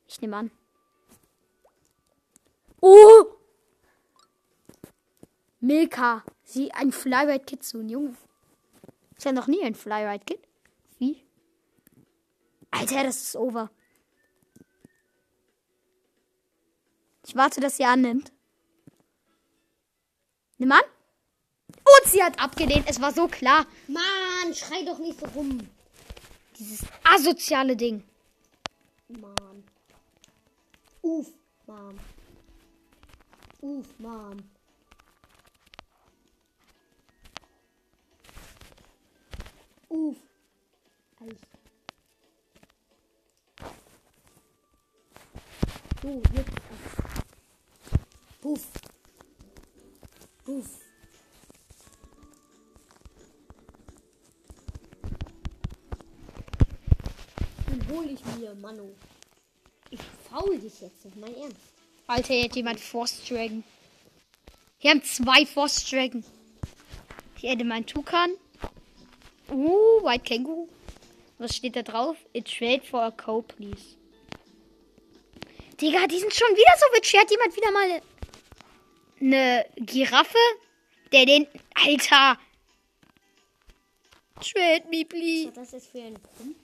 Ich 0.08 0.22
nehme 0.22 0.38
an. 0.38 0.51
Oh! 2.82 3.25
Milka. 5.60 6.24
Sie 6.44 6.72
ein 6.74 6.92
Flyride 6.92 7.46
Kitsune, 7.46 7.92
Junge. 7.92 8.18
Ich 9.18 9.25
hatte 9.25 9.36
noch 9.36 9.48
nie 9.48 9.63
ein 9.63 9.75
Flyride 9.75 10.24
Kit. 10.25 10.42
Wie? 11.00 11.25
Alter, 12.72 13.03
das 13.03 13.24
ist 13.24 13.36
over. 13.36 13.72
Ich 17.25 17.36
warte, 17.36 17.62
dass 17.62 17.77
sie 17.77 17.86
annimmt. 17.86 18.32
Nimm 20.58 20.72
an. 20.72 20.82
Und 21.68 22.12
sie 22.12 22.24
hat 22.24 22.39
abgelehnt. 22.39 22.86
Es 22.88 23.01
war 23.01 23.13
so 23.13 23.27
klar. 23.27 23.65
Mann, 23.88 24.53
schrei 24.53 24.84
doch 24.86 25.00
nicht 25.00 25.20
so 25.20 25.25
rum. 25.27 25.70
Dieses 26.58 26.86
asoziale 27.03 27.75
Ding. 27.75 28.03
Mann. 29.08 29.63
Uff, 31.01 31.27
Mom. 31.68 32.00
Uff, 33.62 33.88
Mom. 34.00 34.38
Uff. 39.89 40.18
Alles. 41.20 41.38
So, 46.01 46.22
jetzt. 46.34 46.62
Puff. 48.43 48.67
Puff. 50.43 50.65
Den 57.69 57.88
hol 57.89 58.05
ich 58.09 58.19
mir, 58.38 58.53
Manu. 58.55 58.89
Ich 59.91 60.01
faul 60.29 60.59
dich 60.59 60.81
jetzt 60.81 61.05
mein 61.15 61.33
Ernst. 61.35 61.55
Alter, 62.07 62.33
hier 62.33 62.43
hat 62.43 62.55
jemand 62.57 62.81
Force 62.81 63.23
Dragon. 63.25 63.63
Hier 64.77 64.91
haben 64.91 65.03
zwei 65.03 65.45
Force 65.45 65.89
Dragon. 65.89 66.25
Ich 67.38 67.43
hätte 67.43 67.63
meinen 67.63 67.85
Tukan. 67.85 68.31
Uh, 69.50 70.03
White 70.03 70.25
Känguru. 70.25 70.67
Was 71.38 71.55
steht 71.55 71.77
da 71.77 71.81
drauf? 71.81 72.17
It 72.33 72.45
trade 72.45 72.81
for 72.81 73.03
a 73.03 73.12
cow, 73.12 73.41
please. 73.47 73.95
Digga, 75.79 76.08
die 76.08 76.19
sind 76.19 76.34
schon 76.34 76.53
wieder 76.58 76.73
so 76.77 76.86
witchy. 76.93 77.17
Hat 77.17 77.32
jemand 77.32 77.56
wieder 77.56 77.71
mal 77.71 78.01
eine 79.23 79.65
Giraffe? 79.77 80.38
Der 81.12 81.25
den. 81.25 81.47
Alter! 81.75 82.38
Trade 84.41 84.83
me, 84.89 85.01
Was 85.03 85.09
please. 85.09 85.47
hat 85.47 85.57
das 85.57 85.71
jetzt 85.71 85.88
für 85.91 85.99
ein 86.01 86.15
Grund? 86.15 86.55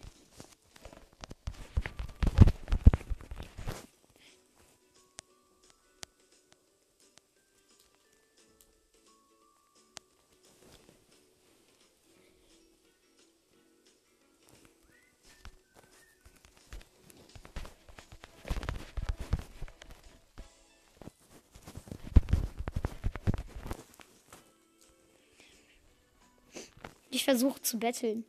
Ich 27.11 27.23
versuche 27.23 27.61
zu 27.61 27.79
betteln. 27.79 28.23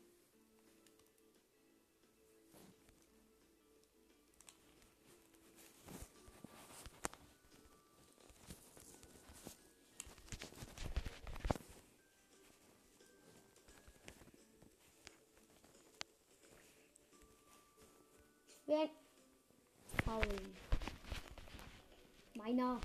Wer? 18.67 18.89
Faul. 20.05 20.23
Meiner. 22.35 22.81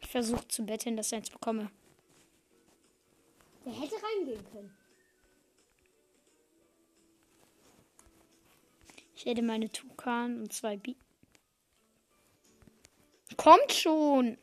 Ich 0.00 0.08
versuche 0.08 0.48
zu 0.48 0.64
betteln, 0.66 0.96
dass 0.96 1.08
ich 1.08 1.14
eins 1.14 1.30
bekomme. 1.30 1.70
Reingehen 4.18 4.44
können. 4.50 4.74
Ich 9.14 9.24
hätte 9.26 9.42
meine 9.42 9.70
Tukan 9.70 10.40
und 10.42 10.52
zwei 10.52 10.76
Bi. 10.76 10.96
Kommt 13.36 13.72
schon! 13.72 14.38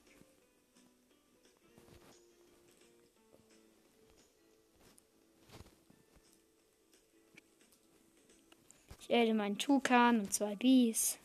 Ich 8.99 9.09
hätte 9.09 9.33
meinen 9.33 9.57
Tukan 9.57 10.21
und 10.21 10.33
zwei 10.33 10.55
Bees. 10.55 11.19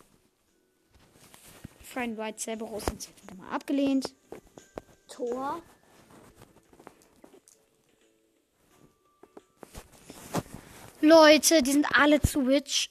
Friend 1.83 2.17
White 2.19 2.39
Cerberus 2.39 2.87
und 2.89 3.09
wieder 3.23 3.35
mal 3.37 3.51
abgelehnt. 3.51 4.15
Tor. 5.09 5.63
Leute, 11.01 11.63
die 11.63 11.73
sind 11.73 11.87
alle 11.97 12.21
zu 12.21 12.47
Witch. 12.47 12.91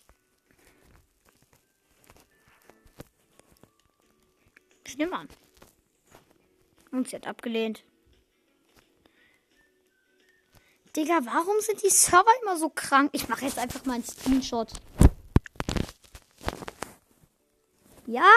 Ich 4.85 4.97
nehme 4.97 5.15
an. 5.15 5.29
Und 6.91 7.07
sie 7.07 7.15
hat 7.15 7.27
abgelehnt. 7.27 7.83
Digga, 10.95 11.19
warum 11.23 11.59
sind 11.61 11.83
die 11.83 11.89
Server 11.89 12.31
immer 12.41 12.57
so 12.57 12.69
krank? 12.69 13.11
Ich 13.13 13.29
mache 13.29 13.45
jetzt 13.45 13.59
einfach 13.59 13.85
mal 13.85 13.93
einen 13.93 14.03
Screenshot. 14.03 14.71
Ja. 18.07 18.27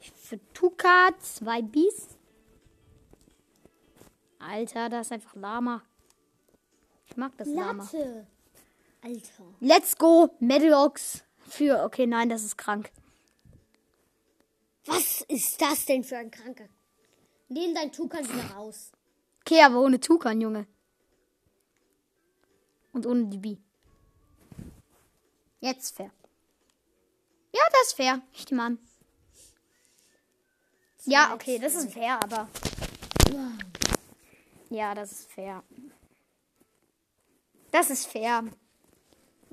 Für 0.00 0.40
Tuka 0.52 1.10
zwei 1.20 1.62
Bies. 1.62 2.13
Alter, 4.46 4.88
das 4.88 5.06
ist 5.06 5.12
einfach 5.12 5.34
Lama. 5.34 5.82
Ich 7.06 7.16
mag 7.16 7.32
das 7.36 7.48
Lama. 7.48 7.82
Latte. 7.84 8.26
Alter. 9.02 9.44
Let's 9.60 9.96
go, 9.96 10.34
Medalox. 10.40 11.24
Für, 11.46 11.84
okay, 11.84 12.06
nein, 12.06 12.28
das 12.28 12.44
ist 12.44 12.56
krank. 12.56 12.90
Was 14.86 15.22
ist 15.22 15.60
das 15.60 15.86
denn 15.86 16.04
für 16.04 16.16
ein 16.16 16.30
Kranker? 16.30 16.68
Nehm 17.48 17.74
dein 17.74 17.92
Tukan 17.92 18.26
wieder 18.26 18.54
raus. 18.54 18.92
Okay, 19.40 19.62
aber 19.62 19.80
ohne 19.80 20.00
Tukan, 20.00 20.40
Junge. 20.40 20.66
Und 22.92 23.06
ohne 23.06 23.26
die 23.26 23.38
Bi. 23.38 23.58
Jetzt 25.60 25.96
fair. 25.96 26.10
Ja, 27.52 27.62
das 27.72 27.88
ist 27.88 27.94
fair. 27.94 28.20
Ich 28.32 28.50
nehme 28.50 28.62
an. 28.62 28.78
Ja, 31.06 31.34
okay, 31.34 31.58
das 31.58 31.74
ist 31.74 31.92
fair, 31.92 32.18
aber. 32.22 32.48
Ja, 34.70 34.94
das 34.94 35.12
ist 35.12 35.30
fair. 35.30 35.62
Das 37.70 37.90
ist 37.90 38.06
fair. 38.06 38.44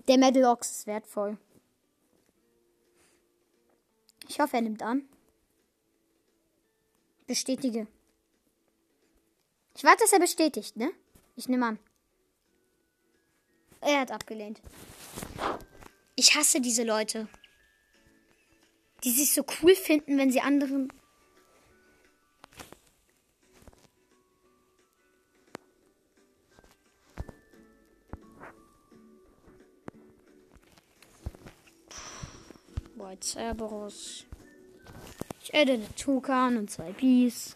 Der 0.08 0.18
Medalox 0.18 0.72
ist 0.72 0.88
wertvoll. 0.88 1.38
Ich 4.28 4.40
hoffe, 4.40 4.58
er 4.58 4.62
nimmt 4.62 4.82
an. 4.82 5.08
Bestätige. 7.28 7.88
Ich 9.76 9.84
warte, 9.84 10.04
dass 10.04 10.14
er 10.14 10.20
bestätigt, 10.20 10.76
ne? 10.78 10.92
Ich 11.36 11.50
nehme 11.50 11.66
an. 11.66 11.80
Er 13.82 14.02
hat 14.02 14.12
abgelehnt. 14.12 14.62
Ich 16.16 16.36
hasse 16.36 16.62
diese 16.62 16.84
Leute. 16.84 17.28
Die 19.04 19.12
sich 19.12 19.34
so 19.34 19.44
cool 19.62 19.76
finden, 19.76 20.18
wenn 20.18 20.32
sie 20.32 20.42
anderen. 20.42 20.94
Cerberus. 33.22 34.26
Ich 35.44 35.54
adde 35.54 35.74
eine 35.74 35.96
Tukan 35.96 36.58
und 36.58 36.70
zwei 36.70 36.92
Bees. 36.92 37.56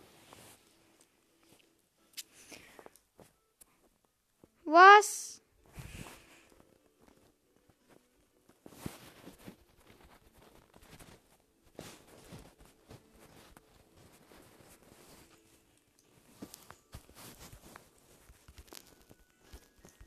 Was? 4.63 5.41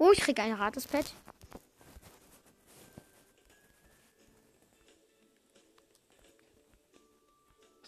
Oh, 0.00 0.12
ich 0.12 0.20
krieg 0.20 0.38
ein 0.38 0.52
Ratespad. 0.52 1.12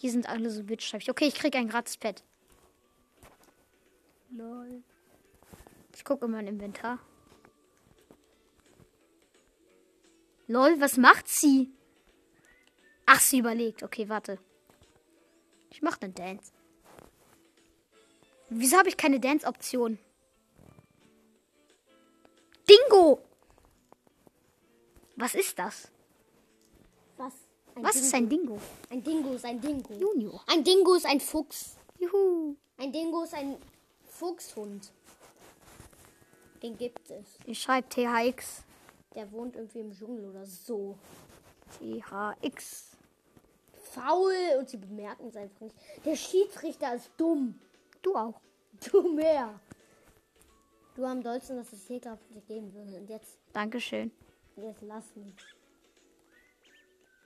Die 0.01 0.09
sind 0.09 0.27
alle 0.27 0.49
so 0.49 0.63
bitchstreifig. 0.63 1.09
Okay, 1.09 1.27
ich 1.27 1.35
krieg 1.35 1.55
ein 1.55 1.69
gratis 1.69 1.97
Pad. 1.97 2.23
Lol. 4.31 4.83
Ich 5.93 6.03
gucke 6.03 6.25
in 6.25 6.31
mein 6.31 6.47
Inventar. 6.47 6.99
Lol, 10.47 10.79
was 10.79 10.97
macht 10.97 11.27
sie? 11.27 11.69
Ach, 13.05 13.19
sie 13.19 13.39
überlegt. 13.39 13.83
Okay, 13.83 14.09
warte. 14.09 14.39
Ich 15.69 15.81
mache 15.81 16.01
eine 16.01 16.13
Dance. 16.13 16.51
Wieso 18.49 18.77
habe 18.77 18.89
ich 18.89 18.97
keine 18.97 19.19
Dance-Option? 19.19 19.97
Dingo! 22.69 23.21
Was 25.15 25.35
ist 25.35 25.57
das? 25.59 25.91
Was? 27.75 27.77
Ein 27.77 27.83
Was 27.83 27.93
Dingo. 27.93 28.05
ist 28.05 28.13
ein 28.13 28.29
Dingo? 28.29 28.59
Ein 28.89 29.03
Dingo 29.03 29.33
ist 29.33 29.45
ein 29.45 29.61
Dingo. 29.61 29.93
Junior. 29.93 30.43
Ein 30.47 30.63
Dingo 30.63 30.93
ist 30.95 31.05
ein 31.05 31.19
Fuchs. 31.19 31.75
Juhu. 31.99 32.55
Ein 32.77 32.91
Dingo 32.91 33.23
ist 33.23 33.33
ein 33.33 33.57
Fuchshund. 34.07 34.91
Den 36.61 36.77
gibt 36.77 37.09
es. 37.09 37.25
Ich 37.45 37.61
schreibe 37.61 37.87
THX. 37.89 38.63
Der 39.15 39.31
wohnt 39.31 39.55
irgendwie 39.55 39.79
im 39.79 39.91
Dschungel 39.91 40.29
oder 40.29 40.45
so. 40.45 40.97
THX. 41.79 42.97
Faul 43.91 44.33
und 44.59 44.69
sie 44.69 44.77
bemerken 44.77 45.27
es 45.27 45.35
einfach 45.35 45.61
nicht. 45.61 45.75
Der 46.05 46.15
Schiedsrichter 46.15 46.95
ist 46.95 47.09
dumm. 47.17 47.59
Du 48.01 48.15
auch. 48.15 48.39
Du 48.91 49.13
mehr. 49.13 49.59
Du 50.95 51.05
am 51.05 51.21
dollsten, 51.21 51.57
dass 51.57 51.71
es 51.71 51.87
hier 51.87 51.99
gerade 51.99 52.19
geben 52.47 52.73
würde. 52.73 52.97
Und 52.97 53.09
jetzt, 53.09 53.37
Dankeschön. 53.53 54.11
jetzt 54.57 54.81
lass 54.81 55.15
mich. 55.15 55.35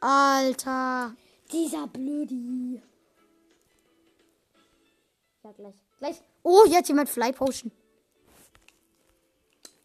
Alter. 0.05 1.15
Dieser 1.51 1.87
Blödi. 1.87 2.79
Ja, 5.43 5.51
gleich. 5.51 5.73
Gleich. 5.97 6.21
Oh, 6.43 6.63
hier 6.67 6.77
hat 6.77 6.87
jemand 6.87 7.09
Fly 7.09 7.33
Potion. 7.33 7.71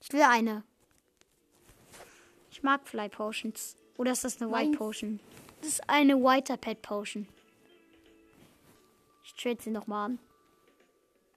Ich 0.03 0.13
will 0.13 0.21
eine. 0.21 0.63
Ich 2.51 2.63
mag 2.63 2.87
Fly 2.87 3.09
Potions. 3.09 3.77
Oder 3.97 4.13
ist 4.13 4.25
das 4.25 4.43
eine 4.43 4.51
White 4.51 4.67
Meins. 4.67 4.77
Potion? 4.77 5.21
Das 5.63 5.71
ist 5.71 5.89
eine 5.89 6.17
Whiter 6.17 6.59
Pet 6.59 6.83
Potion. 6.83 7.27
Ich 9.25 9.33
trade 9.35 9.63
sie 9.63 9.71
nochmal 9.71 10.11
an. 10.11 10.19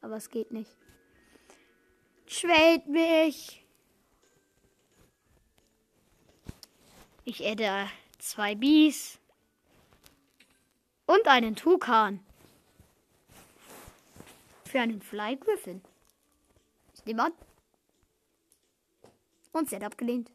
Aber 0.01 0.17
es 0.17 0.29
geht 0.29 0.51
nicht. 0.51 0.75
Trade 2.27 2.83
mich. 2.89 3.65
Ich 7.23 7.45
adde 7.47 7.87
zwei 8.23 8.55
Bees. 8.55 9.19
Und 11.05 11.27
einen 11.27 11.55
Tukan. 11.55 12.25
Für 14.65 14.79
einen 14.79 15.01
Fly 15.01 15.35
Griffin. 15.35 15.81
Ich 16.95 17.05
nehme 17.05 17.23
an. 17.23 17.33
Und 19.51 19.69
sie 19.69 19.75
hat 19.75 19.83
abgelehnt. 19.83 20.31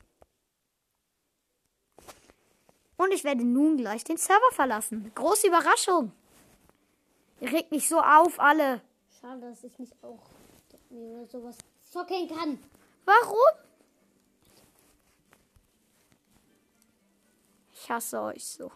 Und 2.96 3.12
ich 3.12 3.24
werde 3.24 3.44
nun 3.44 3.76
gleich 3.76 4.04
den 4.04 4.16
Server 4.16 4.52
verlassen. 4.52 5.10
Große 5.14 5.46
Überraschung. 5.46 6.12
Ihr 7.40 7.52
regt 7.52 7.70
mich 7.70 7.88
so 7.88 8.00
auf, 8.00 8.38
alle. 8.38 8.82
Schade, 9.20 9.40
dass 9.40 9.64
ich 9.64 9.78
nicht 9.78 9.94
auch 10.02 10.20
mir 10.90 11.20
oder 11.20 11.26
sowas 11.26 11.56
zocken 11.90 12.28
kann. 12.28 12.58
Warum? 13.04 13.67
Ich 17.88 17.94
hasse 17.94 18.20
euch 18.20 18.44
so. 18.44 18.70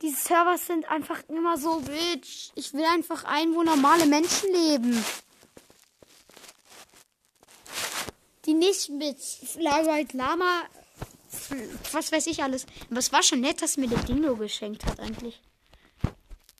Die 0.00 0.10
Server 0.10 0.56
sind 0.58 0.88
einfach 0.88 1.24
immer 1.28 1.58
so 1.58 1.80
bitch. 1.80 2.52
Ich 2.54 2.72
will 2.72 2.84
einfach 2.84 3.24
ein, 3.24 3.52
wo 3.52 3.64
normale 3.64 4.06
Menschen 4.06 4.52
leben. 4.52 5.04
Die 8.44 8.54
nicht 8.54 8.90
mit 8.90 9.18
Flyright 9.18 10.12
Lama, 10.12 10.62
was 11.90 12.12
weiß 12.12 12.28
ich 12.28 12.44
alles. 12.44 12.64
Aber 12.90 13.00
es 13.00 13.12
war 13.12 13.24
schon 13.24 13.40
nett, 13.40 13.60
dass 13.60 13.76
mir 13.76 13.88
der 13.88 14.04
Dingo 14.04 14.36
geschenkt 14.36 14.86
hat 14.86 15.00
eigentlich. 15.00 15.42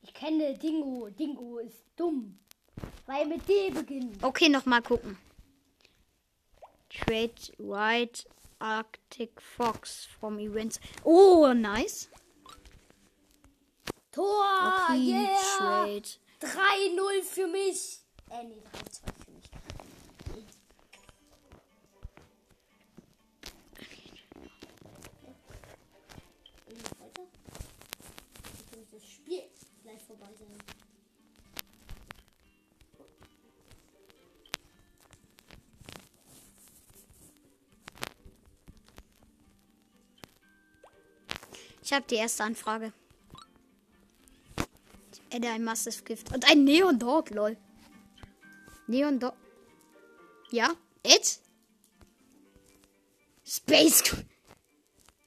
Ich 0.02 0.14
kenne 0.14 0.58
Dingo. 0.58 1.10
Dingo 1.10 1.58
ist 1.58 1.84
dumm. 1.94 2.40
Weil 3.06 3.26
mit 3.26 3.48
D 3.48 3.70
beginnt. 3.70 4.20
Okay, 4.20 4.48
nochmal 4.48 4.82
gucken. 4.82 5.16
Trade 6.90 7.36
White 7.58 8.24
Arctic 8.60 9.40
Fox 9.40 10.06
from 10.18 10.40
Events. 10.40 10.78
Oh, 11.04 11.52
nice. 11.52 12.08
Tor! 14.12 14.88
Okay, 14.88 14.98
yeah! 14.98 15.38
Trade. 15.58 16.08
3-0 16.40 17.22
für 17.22 17.46
mich. 17.46 17.98
Äh, 18.30 18.44
nee, 18.44 18.54
3-2 18.54 19.12
für 19.24 19.30
mich. 19.32 19.50
Dann 28.70 28.80
muss 28.80 28.90
das 28.90 29.06
Spiel 29.06 29.42
gleich 29.82 30.02
vorbei 30.02 30.32
sein. 30.38 30.75
Ich 41.86 41.92
habe 41.92 42.04
die 42.10 42.16
erste 42.16 42.42
Anfrage. 42.42 42.92
Ich 45.12 45.36
adde 45.36 45.50
ein 45.50 45.62
Massive 45.62 46.02
Gift. 46.02 46.34
Und 46.34 46.44
ein 46.50 46.64
Neon 46.64 46.98
Dog, 46.98 47.30
lol. 47.30 47.56
Neon 48.88 49.20
Dog. 49.20 49.34
Ja? 50.50 50.74
Ed? 51.04 51.40
Space. 53.44 54.02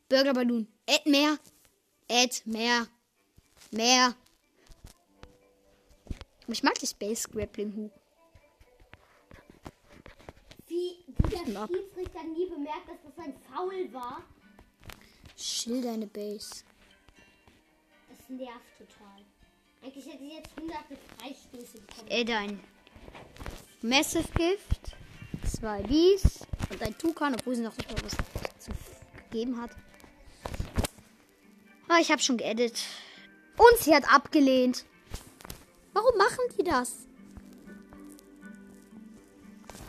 Burger 0.10 0.34
Balloon. 0.34 0.68
Ed 0.86 1.06
mehr. 1.06 1.40
Ed 2.10 2.46
mehr. 2.46 2.88
Mehr. 3.72 4.14
Ich 6.48 6.62
mag 6.62 6.78
die 6.80 6.88
Space 6.88 7.30
Grappling 7.30 7.74
Hook. 7.74 7.94
Wie, 10.68 11.06
wie 11.08 11.30
der. 11.30 11.68
Schiedsrichter 11.68 12.24
nie 12.24 12.50
bemerkt, 12.50 12.90
dass 12.90 12.98
das 13.02 13.26
ein 13.26 13.34
Foul 13.48 13.94
war. 13.94 14.26
Chill 15.40 15.82
deine 15.82 16.06
Base. 16.06 16.64
Das 18.10 18.28
nervt 18.28 18.78
total. 18.78 19.24
Eigentlich 19.82 20.06
hätte 20.06 20.24
ich 20.24 20.34
jetzt 20.34 20.50
hunderte 20.60 20.98
Freistöße 21.18 21.80
bekommen. 21.80 22.10
Adde 22.12 22.36
ein 22.36 22.60
Massive 23.82 24.28
Gift. 24.36 24.98
Zwei 25.50 25.82
Bees. 25.84 26.46
Und 26.70 26.82
ein 26.82 26.98
Tukan, 26.98 27.36
obwohl 27.36 27.56
sie 27.56 27.62
noch 27.62 27.76
nicht 27.78 27.90
mal 27.90 28.04
was 28.04 28.18
zu 28.60 28.72
gegeben 29.30 29.60
hat. 29.62 29.72
Ah, 31.88 32.00
ich 32.02 32.12
habe 32.12 32.22
schon 32.22 32.38
geedit. 32.38 32.84
Und 33.58 33.78
sie 33.80 33.96
hat 33.96 34.14
abgelehnt. 34.14 34.86
Warum 35.94 36.18
machen 36.18 36.44
die 36.58 36.64
das? 36.66 37.08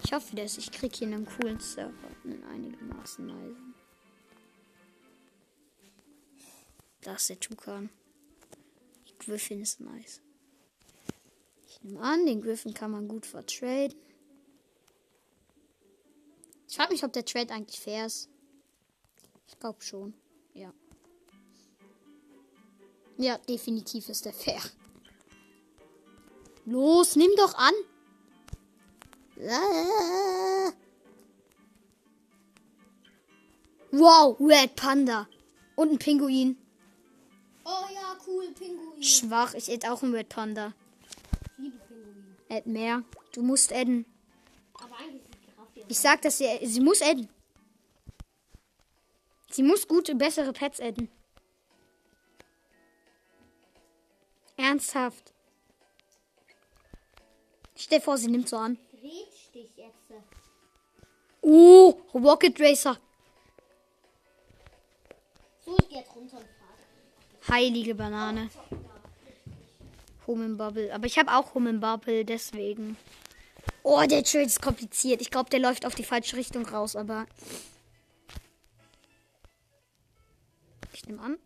Ich 0.04 0.12
hoffe, 0.12 0.36
dass 0.36 0.58
ich 0.58 0.70
krieg 0.70 0.94
hier 0.94 1.08
einen 1.08 1.26
coolen 1.26 1.58
Server. 1.58 1.92
Einen 2.24 2.44
einigermaßen 2.44 3.26
nice. 3.26 3.56
Das 7.02 7.22
ist 7.22 7.30
der 7.30 7.40
Tukan. 7.40 7.90
Die 9.08 9.18
Griffin 9.18 9.62
ist 9.62 9.80
nice. 9.80 10.20
Ich 11.68 11.82
nehme 11.82 12.00
an, 12.00 12.26
den 12.26 12.42
Griffin 12.42 12.74
kann 12.74 12.90
man 12.90 13.08
gut 13.08 13.26
vertraden. 13.26 13.96
Ich 16.68 16.76
frage 16.76 16.92
mich, 16.92 17.02
ob 17.04 17.12
der 17.12 17.24
Trade 17.24 17.52
eigentlich 17.52 17.80
fair 17.80 18.06
ist. 18.06 18.28
Ich 19.48 19.58
glaube 19.58 19.82
schon. 19.82 20.14
Ja. 20.54 20.72
Ja, 23.16 23.38
definitiv 23.38 24.08
ist 24.08 24.24
der 24.24 24.32
fair. 24.32 24.60
Los, 26.66 27.16
nimm 27.16 27.30
doch 27.36 27.54
an. 27.54 27.74
Wow, 33.90 34.38
Red 34.38 34.76
Panda. 34.76 35.28
Und 35.76 35.92
ein 35.92 35.98
Pinguin. 35.98 36.56
Oh 37.64 37.87
ja, 37.94 38.16
cool, 38.27 38.53
Pinguin. 38.53 39.03
Schwach, 39.03 39.55
ich 39.55 39.68
hätte 39.68 39.92
auch 39.92 40.03
einen 40.03 40.14
Red 40.14 40.29
Panda. 40.29 40.73
Ich 41.09 41.64
liebe 41.64 41.79
Pinguin. 41.87 42.37
Add 42.49 42.68
mehr. 42.68 43.03
Du 43.33 43.42
musst 43.42 43.73
adden. 43.73 44.07
Aber 44.75 44.96
eigentlich 44.99 45.23
ist 45.23 45.40
Giraffe 45.40 45.81
Ich 45.88 45.99
sag, 45.99 46.23
dass 46.23 46.38
sie, 46.38 46.59
sie 46.62 46.81
muss 46.81 47.03
adden. 47.03 47.29
Sie 49.51 49.62
muss 49.62 49.87
gute, 49.87 50.14
bessere 50.14 50.53
Pets 50.53 50.81
adden. 50.81 51.11
Ernsthaft. 54.57 55.33
Stell 57.75 58.01
vor, 58.01 58.18
sie 58.18 58.29
nimmt 58.29 58.49
so 58.49 58.59
an. 58.59 58.79
Rätsch 59.03 59.51
dich 59.55 59.77
jetzt. 59.77 59.96
Oh, 61.40 61.99
Rocket 62.12 62.61
Racer. 62.61 62.99
So, 65.64 65.77
ich 65.79 65.88
geh 65.88 65.96
jetzt 65.96 66.14
runter. 66.14 66.38
Heilige 67.48 67.94
Banane. 67.94 68.50
Human 70.26 70.57
Bubble. 70.57 70.92
Aber 70.94 71.07
ich 71.07 71.18
habe 71.18 71.33
auch 71.33 71.55
Human 71.55 71.81
Bubble, 71.81 72.24
deswegen. 72.24 72.96
Oh, 73.83 74.03
der 74.09 74.22
Trade 74.24 74.44
ist 74.44 74.62
kompliziert. 74.62 75.20
Ich 75.20 75.31
glaube, 75.31 75.50
der 75.50 75.61
läuft 75.61 75.87
auf 75.87 75.94
die 75.94 76.05
falsche 76.05 76.37
Richtung 76.37 76.66
raus, 76.66 76.96
aber. 76.96 77.26
Ich 80.92 81.07
nehme 81.07 81.22
an. 81.22 81.38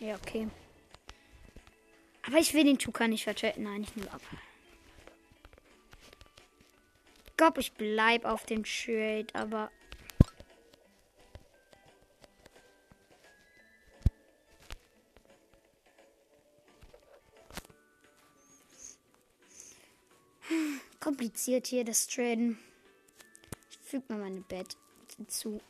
Ja, 0.00 0.16
okay. 0.16 0.48
Aber 2.26 2.38
ich 2.38 2.52
will 2.52 2.64
den 2.64 2.78
Tuka 2.78 3.06
nicht 3.06 3.24
vertraten. 3.24 3.62
Nein, 3.62 3.84
ich 3.84 3.94
nehme 3.96 4.12
ab. 4.12 4.20
Ich 7.26 7.36
glaube, 7.36 7.60
ich 7.60 7.72
bleib 7.72 8.24
auf 8.24 8.44
dem 8.44 8.64
Trade, 8.64 9.26
aber. 9.32 9.70
Kompliziert 21.16 21.68
hier 21.68 21.82
das 21.82 22.06
Traden. 22.08 22.58
Ich 23.70 23.78
füge 23.78 24.04
mal 24.08 24.18
meine 24.18 24.42
Bett 24.42 24.76
hinzu. 25.16 25.62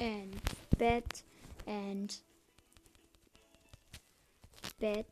And 0.00 0.34
bed 0.78 1.04
and 1.66 2.22
bed 4.78 5.06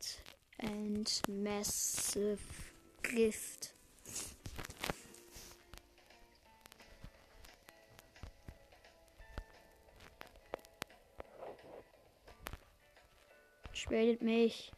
and 0.57 1.21
massive 1.27 2.41
gift. 3.03 3.74
Tradet 13.75 14.21
mich. 14.21 14.71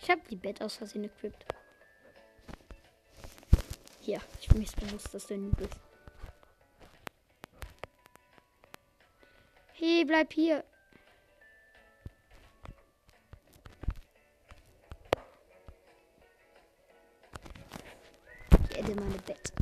Ich 0.00 0.10
habe 0.10 0.20
die 0.30 0.36
Bett 0.36 0.62
aus 0.62 0.76
Versehen 0.76 1.04
equipped. 1.04 1.44
Hier, 4.00 4.20
ich 4.40 4.48
bin 4.48 4.60
mir 4.60 4.66
bewusst, 4.80 5.12
dass 5.12 5.26
du 5.26 5.36
nicht 5.36 5.56
bist. 5.56 5.80
Hey, 9.72 10.04
bleib 10.04 10.32
hier. 10.32 10.62
Ich 18.68 18.78
adde 18.78 18.94
meine 18.94 19.18
Bett. 19.18 19.52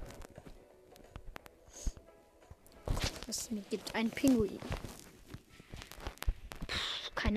Was 3.27 3.51
mir 3.51 3.63
gibt. 3.63 3.95
Ein 3.95 4.11
Pinguin. 4.11 4.59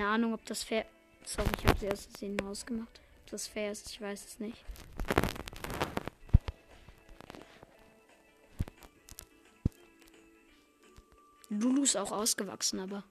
Keine 0.02 0.14
Ahnung, 0.14 0.34
ob 0.34 0.44
das 0.46 0.64
fair 0.64 0.84
Sorry, 1.24 1.48
ich 1.56 1.64
habe 1.64 1.78
sie 1.78 1.88
aus 1.88 2.06
Versehen 2.06 2.40
ausgemacht. 2.40 3.00
Ob 3.20 3.30
das 3.30 3.46
fair 3.46 3.70
ist, 3.70 3.88
ich 3.88 4.00
weiß 4.00 4.24
es 4.24 4.40
nicht. 4.40 4.64
Lulu 11.50 11.84
ist 11.84 11.96
auch 11.96 12.10
ausgewachsen, 12.10 12.80
aber. 12.80 13.04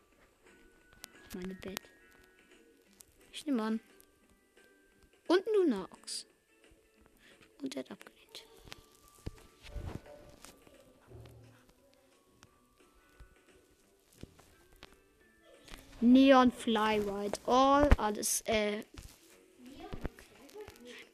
Meine 1.34 1.54
Bett. 1.54 1.80
Ich 3.32 3.46
nehme 3.46 3.64
an. 3.64 3.80
Und 5.28 5.46
Lunaox. 5.46 6.26
Und 7.62 7.74
er 7.74 7.84
hat 7.84 7.92
abgelehnt. 7.92 8.21
Neon 16.02 16.52
Flyride. 16.52 17.40
All, 17.46 17.90
alles, 17.98 18.42
äh. 18.48 18.84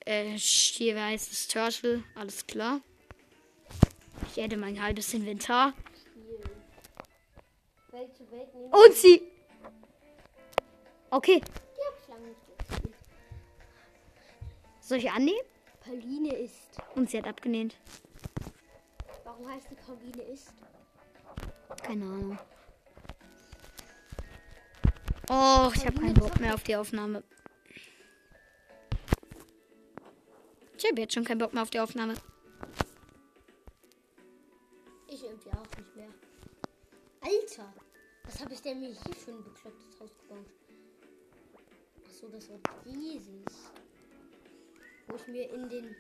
Äh, 0.06 0.38
hier 0.38 1.04
heißt 1.04 1.32
es 1.32 1.48
Turtle. 1.50 2.04
Alles 2.16 2.48
klar. 2.48 2.80
Ich 4.30 4.42
hätte 4.42 4.56
mein 4.56 4.82
halbes 4.82 5.14
Inventar. 5.14 5.74
Und 7.92 8.94
sie. 8.94 9.22
Okay. 11.10 11.42
Soll 14.80 15.00
ich 15.00 15.12
annehmen? 15.12 15.40
Pauline 15.82 16.34
ist. 16.36 16.78
Und 16.96 17.10
sie 17.10 17.18
hat 17.18 17.28
abgelehnt. 17.28 17.76
Warum 19.26 19.50
heißt 19.50 19.68
die 19.70 19.76
Pauline 19.76 20.22
ist? 20.32 20.54
Keine 21.84 22.06
Ahnung. 22.06 22.40
Oh, 25.30 25.70
ich 25.76 25.86
habe 25.86 26.00
keinen 26.00 26.14
Bock 26.14 26.40
mehr 26.40 26.54
auf 26.54 26.64
die 26.64 26.76
Aufnahme. 26.76 27.22
Ich 30.78 30.86
habe 30.86 31.02
jetzt 31.02 31.14
schon 31.14 31.26
keinen 31.26 31.40
Bock 31.40 31.54
mehr 31.54 31.64
auf 31.64 31.70
die 31.70 31.80
Aufnahme. 31.80 32.14
Ich 35.08 35.24
irgendwie 35.24 35.50
auch 35.50 35.78
nicht 35.78 35.96
mehr. 35.96 36.10
Alter! 37.22 37.74
Was 38.24 38.42
habe 38.42 38.54
ich 38.54 38.62
denn 38.62 38.80
mir 38.80 38.90
hier 38.90 39.16
für 39.16 39.32
ein 39.32 39.44
beklopptes 39.44 40.00
Haus 40.00 40.12
gebaut? 40.18 40.46
Achso, 42.06 42.28
das 42.30 42.50
war 42.50 42.60
dieses. 42.86 43.72
Wo 45.08 45.16
ich 45.16 45.28
mir 45.28 45.50
in 45.50 45.70
den. 45.70 45.96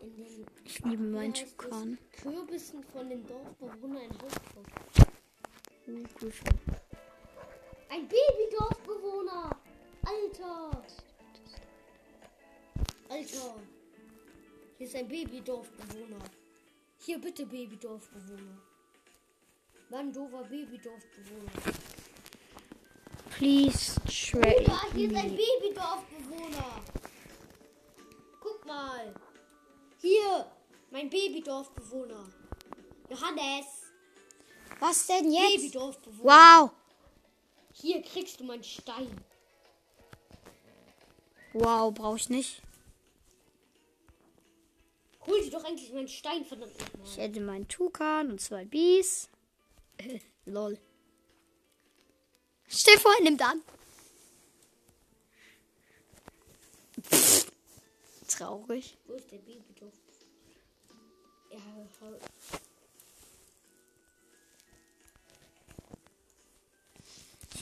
In 0.00 0.16
den. 0.16 0.46
Ich 0.64 0.80
liebe 0.80 1.02
meinen? 1.02 1.34
Tukan. 1.34 1.98
Kürbissen 2.12 2.82
von 2.84 3.08
den 3.08 3.24
Dorfbewohnern 3.26 4.02
ein 4.02 4.22
Haus 4.22 4.32
gebaut. 4.34 5.08
Uh, 5.86 6.02
Griffin. 6.18 6.73
Ein 7.88 8.08
Babydorfbewohner! 8.08 9.50
Alter! 10.04 10.82
Alter! 13.08 13.54
Hier 14.78 14.86
ist 14.86 14.96
ein 14.96 15.08
Babydorfbewohner. 15.08 16.24
Hier 16.98 17.18
bitte 17.20 17.46
Babydorfbewohner. 17.46 18.58
Mann, 19.90 20.12
doofer 20.12 20.42
Babydorfbewohner. 20.42 21.52
Please 23.36 23.94
trade 24.04 24.66
hier 24.94 25.10
ist 25.10 25.16
ein. 25.16 25.36
Babydorfbewohner. 25.36 26.80
Guck 28.40 28.66
mal. 28.66 29.14
Hier, 30.00 30.46
mein 30.90 31.08
Babydorfbewohner. 31.08 32.28
Johannes, 33.10 33.66
Was 34.80 35.06
denn 35.06 35.30
jetzt? 35.32 35.56
Babydorfbewohner. 35.56 36.24
Wow. 36.24 36.70
Hier 37.74 38.02
kriegst 38.02 38.40
du 38.40 38.44
meinen 38.44 38.64
Stein. 38.64 39.08
Wow, 41.52 41.92
brauche 41.92 42.16
ich 42.16 42.28
nicht. 42.30 42.62
Hol 45.26 45.40
dir 45.42 45.50
doch 45.50 45.64
endlich 45.64 45.92
meinen 45.92 46.08
Stein, 46.08 46.44
verdammt 46.44 46.72
Ich 46.76 46.92
nochmal. 46.98 47.16
hätte 47.16 47.40
meinen 47.40 47.68
Tukan 47.68 48.30
und 48.30 48.40
zwei 48.40 48.64
Bees. 48.64 49.28
Lol. 50.44 50.78
Stell 52.68 52.98
vor, 52.98 53.12
er 53.18 53.22
nimmt 53.24 53.42
an. 53.42 53.62
Pff. 57.02 57.50
Traurig. 58.28 58.96
Wo 59.06 59.14
ist 59.14 59.30
der 59.30 59.38
Babydorf? 59.38 59.94
Ja, 61.50 61.58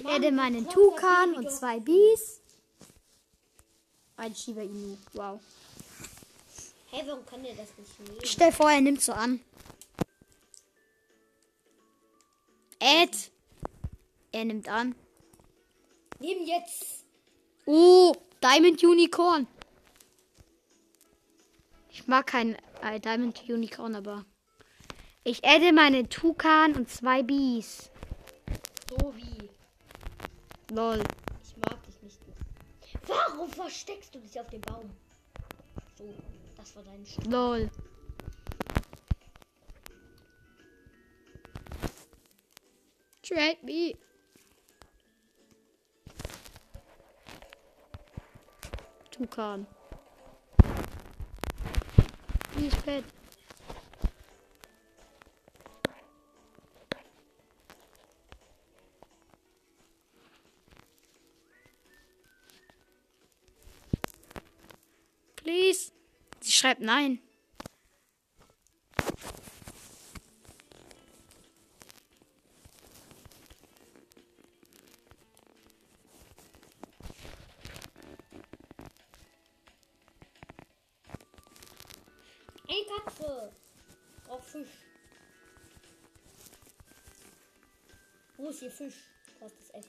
Ich 0.02 0.08
adde 0.08 0.32
meinen 0.32 0.68
Tukan 0.68 1.34
und 1.36 1.48
zwei 1.48 1.78
Bees. 1.78 2.40
Ein 4.16 4.34
Shiba 4.34 4.62
Inu. 4.62 4.98
Wow. 5.12 5.38
Hey, 6.90 7.04
warum 7.06 7.24
kann 7.24 7.40
der 7.44 7.54
das 7.54 7.68
nicht 7.78 8.00
nehmen? 8.00 8.18
Stell 8.24 8.50
vor, 8.50 8.68
er 8.68 8.80
nimmt 8.80 9.00
so 9.00 9.12
an. 9.12 9.38
Ed. 12.80 13.30
Er 14.32 14.44
nimmt 14.44 14.68
an. 14.68 14.96
Nimm 16.18 16.46
jetzt. 16.46 17.04
Oh, 17.64 18.12
Diamond 18.42 18.82
Unicorn. 18.82 19.46
Ich 21.90 22.08
mag 22.08 22.26
kein 22.26 22.56
äh, 22.82 22.98
Diamond 22.98 23.40
Unicorn, 23.48 23.94
aber 23.94 24.24
ich 25.22 25.44
adde 25.44 25.72
meine 25.72 26.08
Tukan 26.08 26.74
und 26.74 26.90
zwei 26.90 27.22
Bees. 27.22 27.88
So 28.90 29.14
wie. 29.14 29.21
Lol. 30.72 31.02
Ich 31.42 31.54
mag 31.58 31.82
dich 31.84 32.00
nicht 32.00 32.26
mehr. 32.26 32.36
Warum 33.06 33.50
versteckst 33.50 34.14
du 34.14 34.18
dich 34.20 34.40
auf 34.40 34.48
dem 34.48 34.62
Baum? 34.62 34.90
So, 35.98 36.14
das 36.56 36.74
war 36.74 36.82
dein 36.82 37.04
Sch 37.04 37.18
Lol. 37.26 37.70
Trade 43.22 43.58
me. 43.62 43.98
Tukan. 49.10 49.66
Wie 52.56 52.66
ist 52.68 53.21
schreibt 66.62 66.80
nein. 66.80 67.18
Ey, 82.68 82.86
Katze. 82.86 83.52
Oh, 84.28 84.38
Fisch. 84.38 84.68
Wo 88.36 88.50
ist 88.50 88.60
hier 88.60 88.70
Fisch? 88.70 88.94
Da 89.40 89.46
ist 89.46 89.56
das 89.58 89.70
F. 89.74 89.86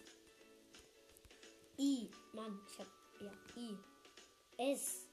I. 1.77 2.09
Mann, 2.33 2.59
ich 2.67 2.79
hab. 2.79 2.87
Ja, 3.19 3.31
I. 3.55 3.77
S. 4.57 5.12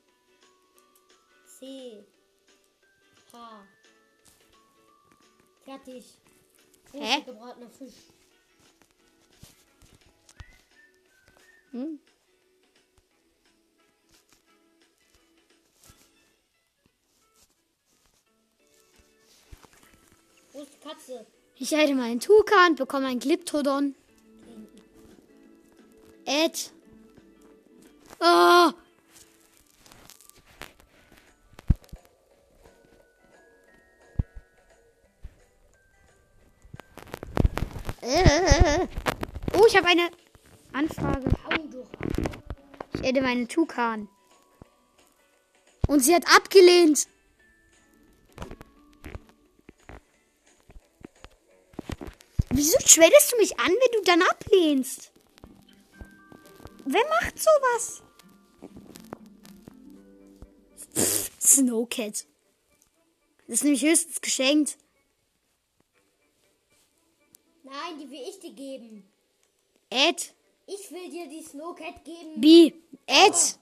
C. 1.61 2.03
H. 3.33 3.37
Fertig. 5.65 6.05
Hä? 6.93 7.21
gebratener 7.21 7.71
Fisch? 7.71 7.95
Hm? 11.73 12.01
Wo 20.53 20.63
ist 20.63 20.73
die 20.73 20.89
Katze? 20.89 21.27
Ich 21.57 21.75
halte 21.75 21.95
meinen 21.95 22.21
Tukan, 22.21 22.75
bekomme 22.75 23.07
ein 23.07 23.21
Glyptodon. 23.21 23.95
Ed. 26.25 26.73
Oh. 28.19 28.73
Äh. 38.01 38.87
Oh, 39.55 39.65
ich 39.67 39.77
habe 39.77 39.89
eine 39.89 40.11
Anfrage. 40.73 41.31
Ich 42.95 43.03
hätte 43.03 43.23
meinen 43.23 43.49
Tukan. 43.49 44.09
Und 45.87 46.01
sie 46.01 46.15
hat 46.15 46.25
abgelehnt. 46.35 47.09
Wieso 52.51 52.79
schwellst 52.87 53.33
du 53.33 53.37
mich 53.39 53.59
an, 53.59 53.69
wenn 53.71 53.99
du 53.99 54.05
dann 54.05 54.23
ablehnst? 54.23 55.13
Wer 56.85 57.03
macht 57.09 57.39
sowas? 57.39 58.03
Pff, 60.95 61.31
Snowcat. 61.41 62.27
Das 63.47 63.57
ist 63.57 63.65
nämlich 63.65 63.83
höchstens 63.83 64.21
geschenkt. 64.21 64.77
Nein, 67.71 68.01
die 68.01 68.11
will 68.11 68.25
ich 68.29 68.41
dir 68.41 68.53
geben. 68.53 69.05
Ed. 69.91 70.35
Ich 70.67 70.91
will 70.91 71.09
dir 71.09 71.29
die 71.29 71.43
Snowcat 71.43 72.05
geben. 72.05 72.41
B. 72.41 72.73
Ed. 73.07 73.59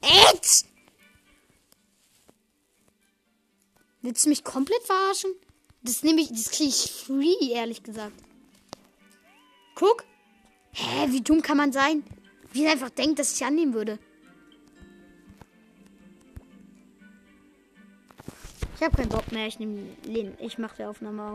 Ed. 0.00 0.64
Willst 4.02 4.24
du 4.24 4.28
mich 4.28 4.42
komplett 4.42 4.82
verarschen? 4.82 5.30
Das 5.82 6.02
nehme 6.02 6.20
ich, 6.20 6.30
das 6.30 6.50
kriege 6.50 6.70
ich 6.70 6.90
free, 6.90 7.52
ehrlich 7.52 7.84
gesagt. 7.84 8.20
Guck. 9.76 10.04
Hä, 10.72 11.06
wie 11.10 11.20
dumm 11.20 11.42
kann 11.42 11.56
man 11.56 11.72
sein? 11.72 12.02
Wie 12.52 12.64
er 12.64 12.72
einfach 12.72 12.90
denkt, 12.90 13.20
dass 13.20 13.34
ich 13.34 13.44
annehmen 13.44 13.72
würde. 13.72 14.00
Ich 18.74 18.82
habe 18.82 18.96
keinen 18.96 19.10
Bock 19.10 19.30
mehr. 19.30 19.46
Ich 19.46 19.60
nehme 19.60 19.96
Lin. 20.02 20.36
Ich 20.40 20.58
mache 20.58 20.76
die 20.78 20.84
Aufnahme 20.84 21.30
auf. 21.30 21.34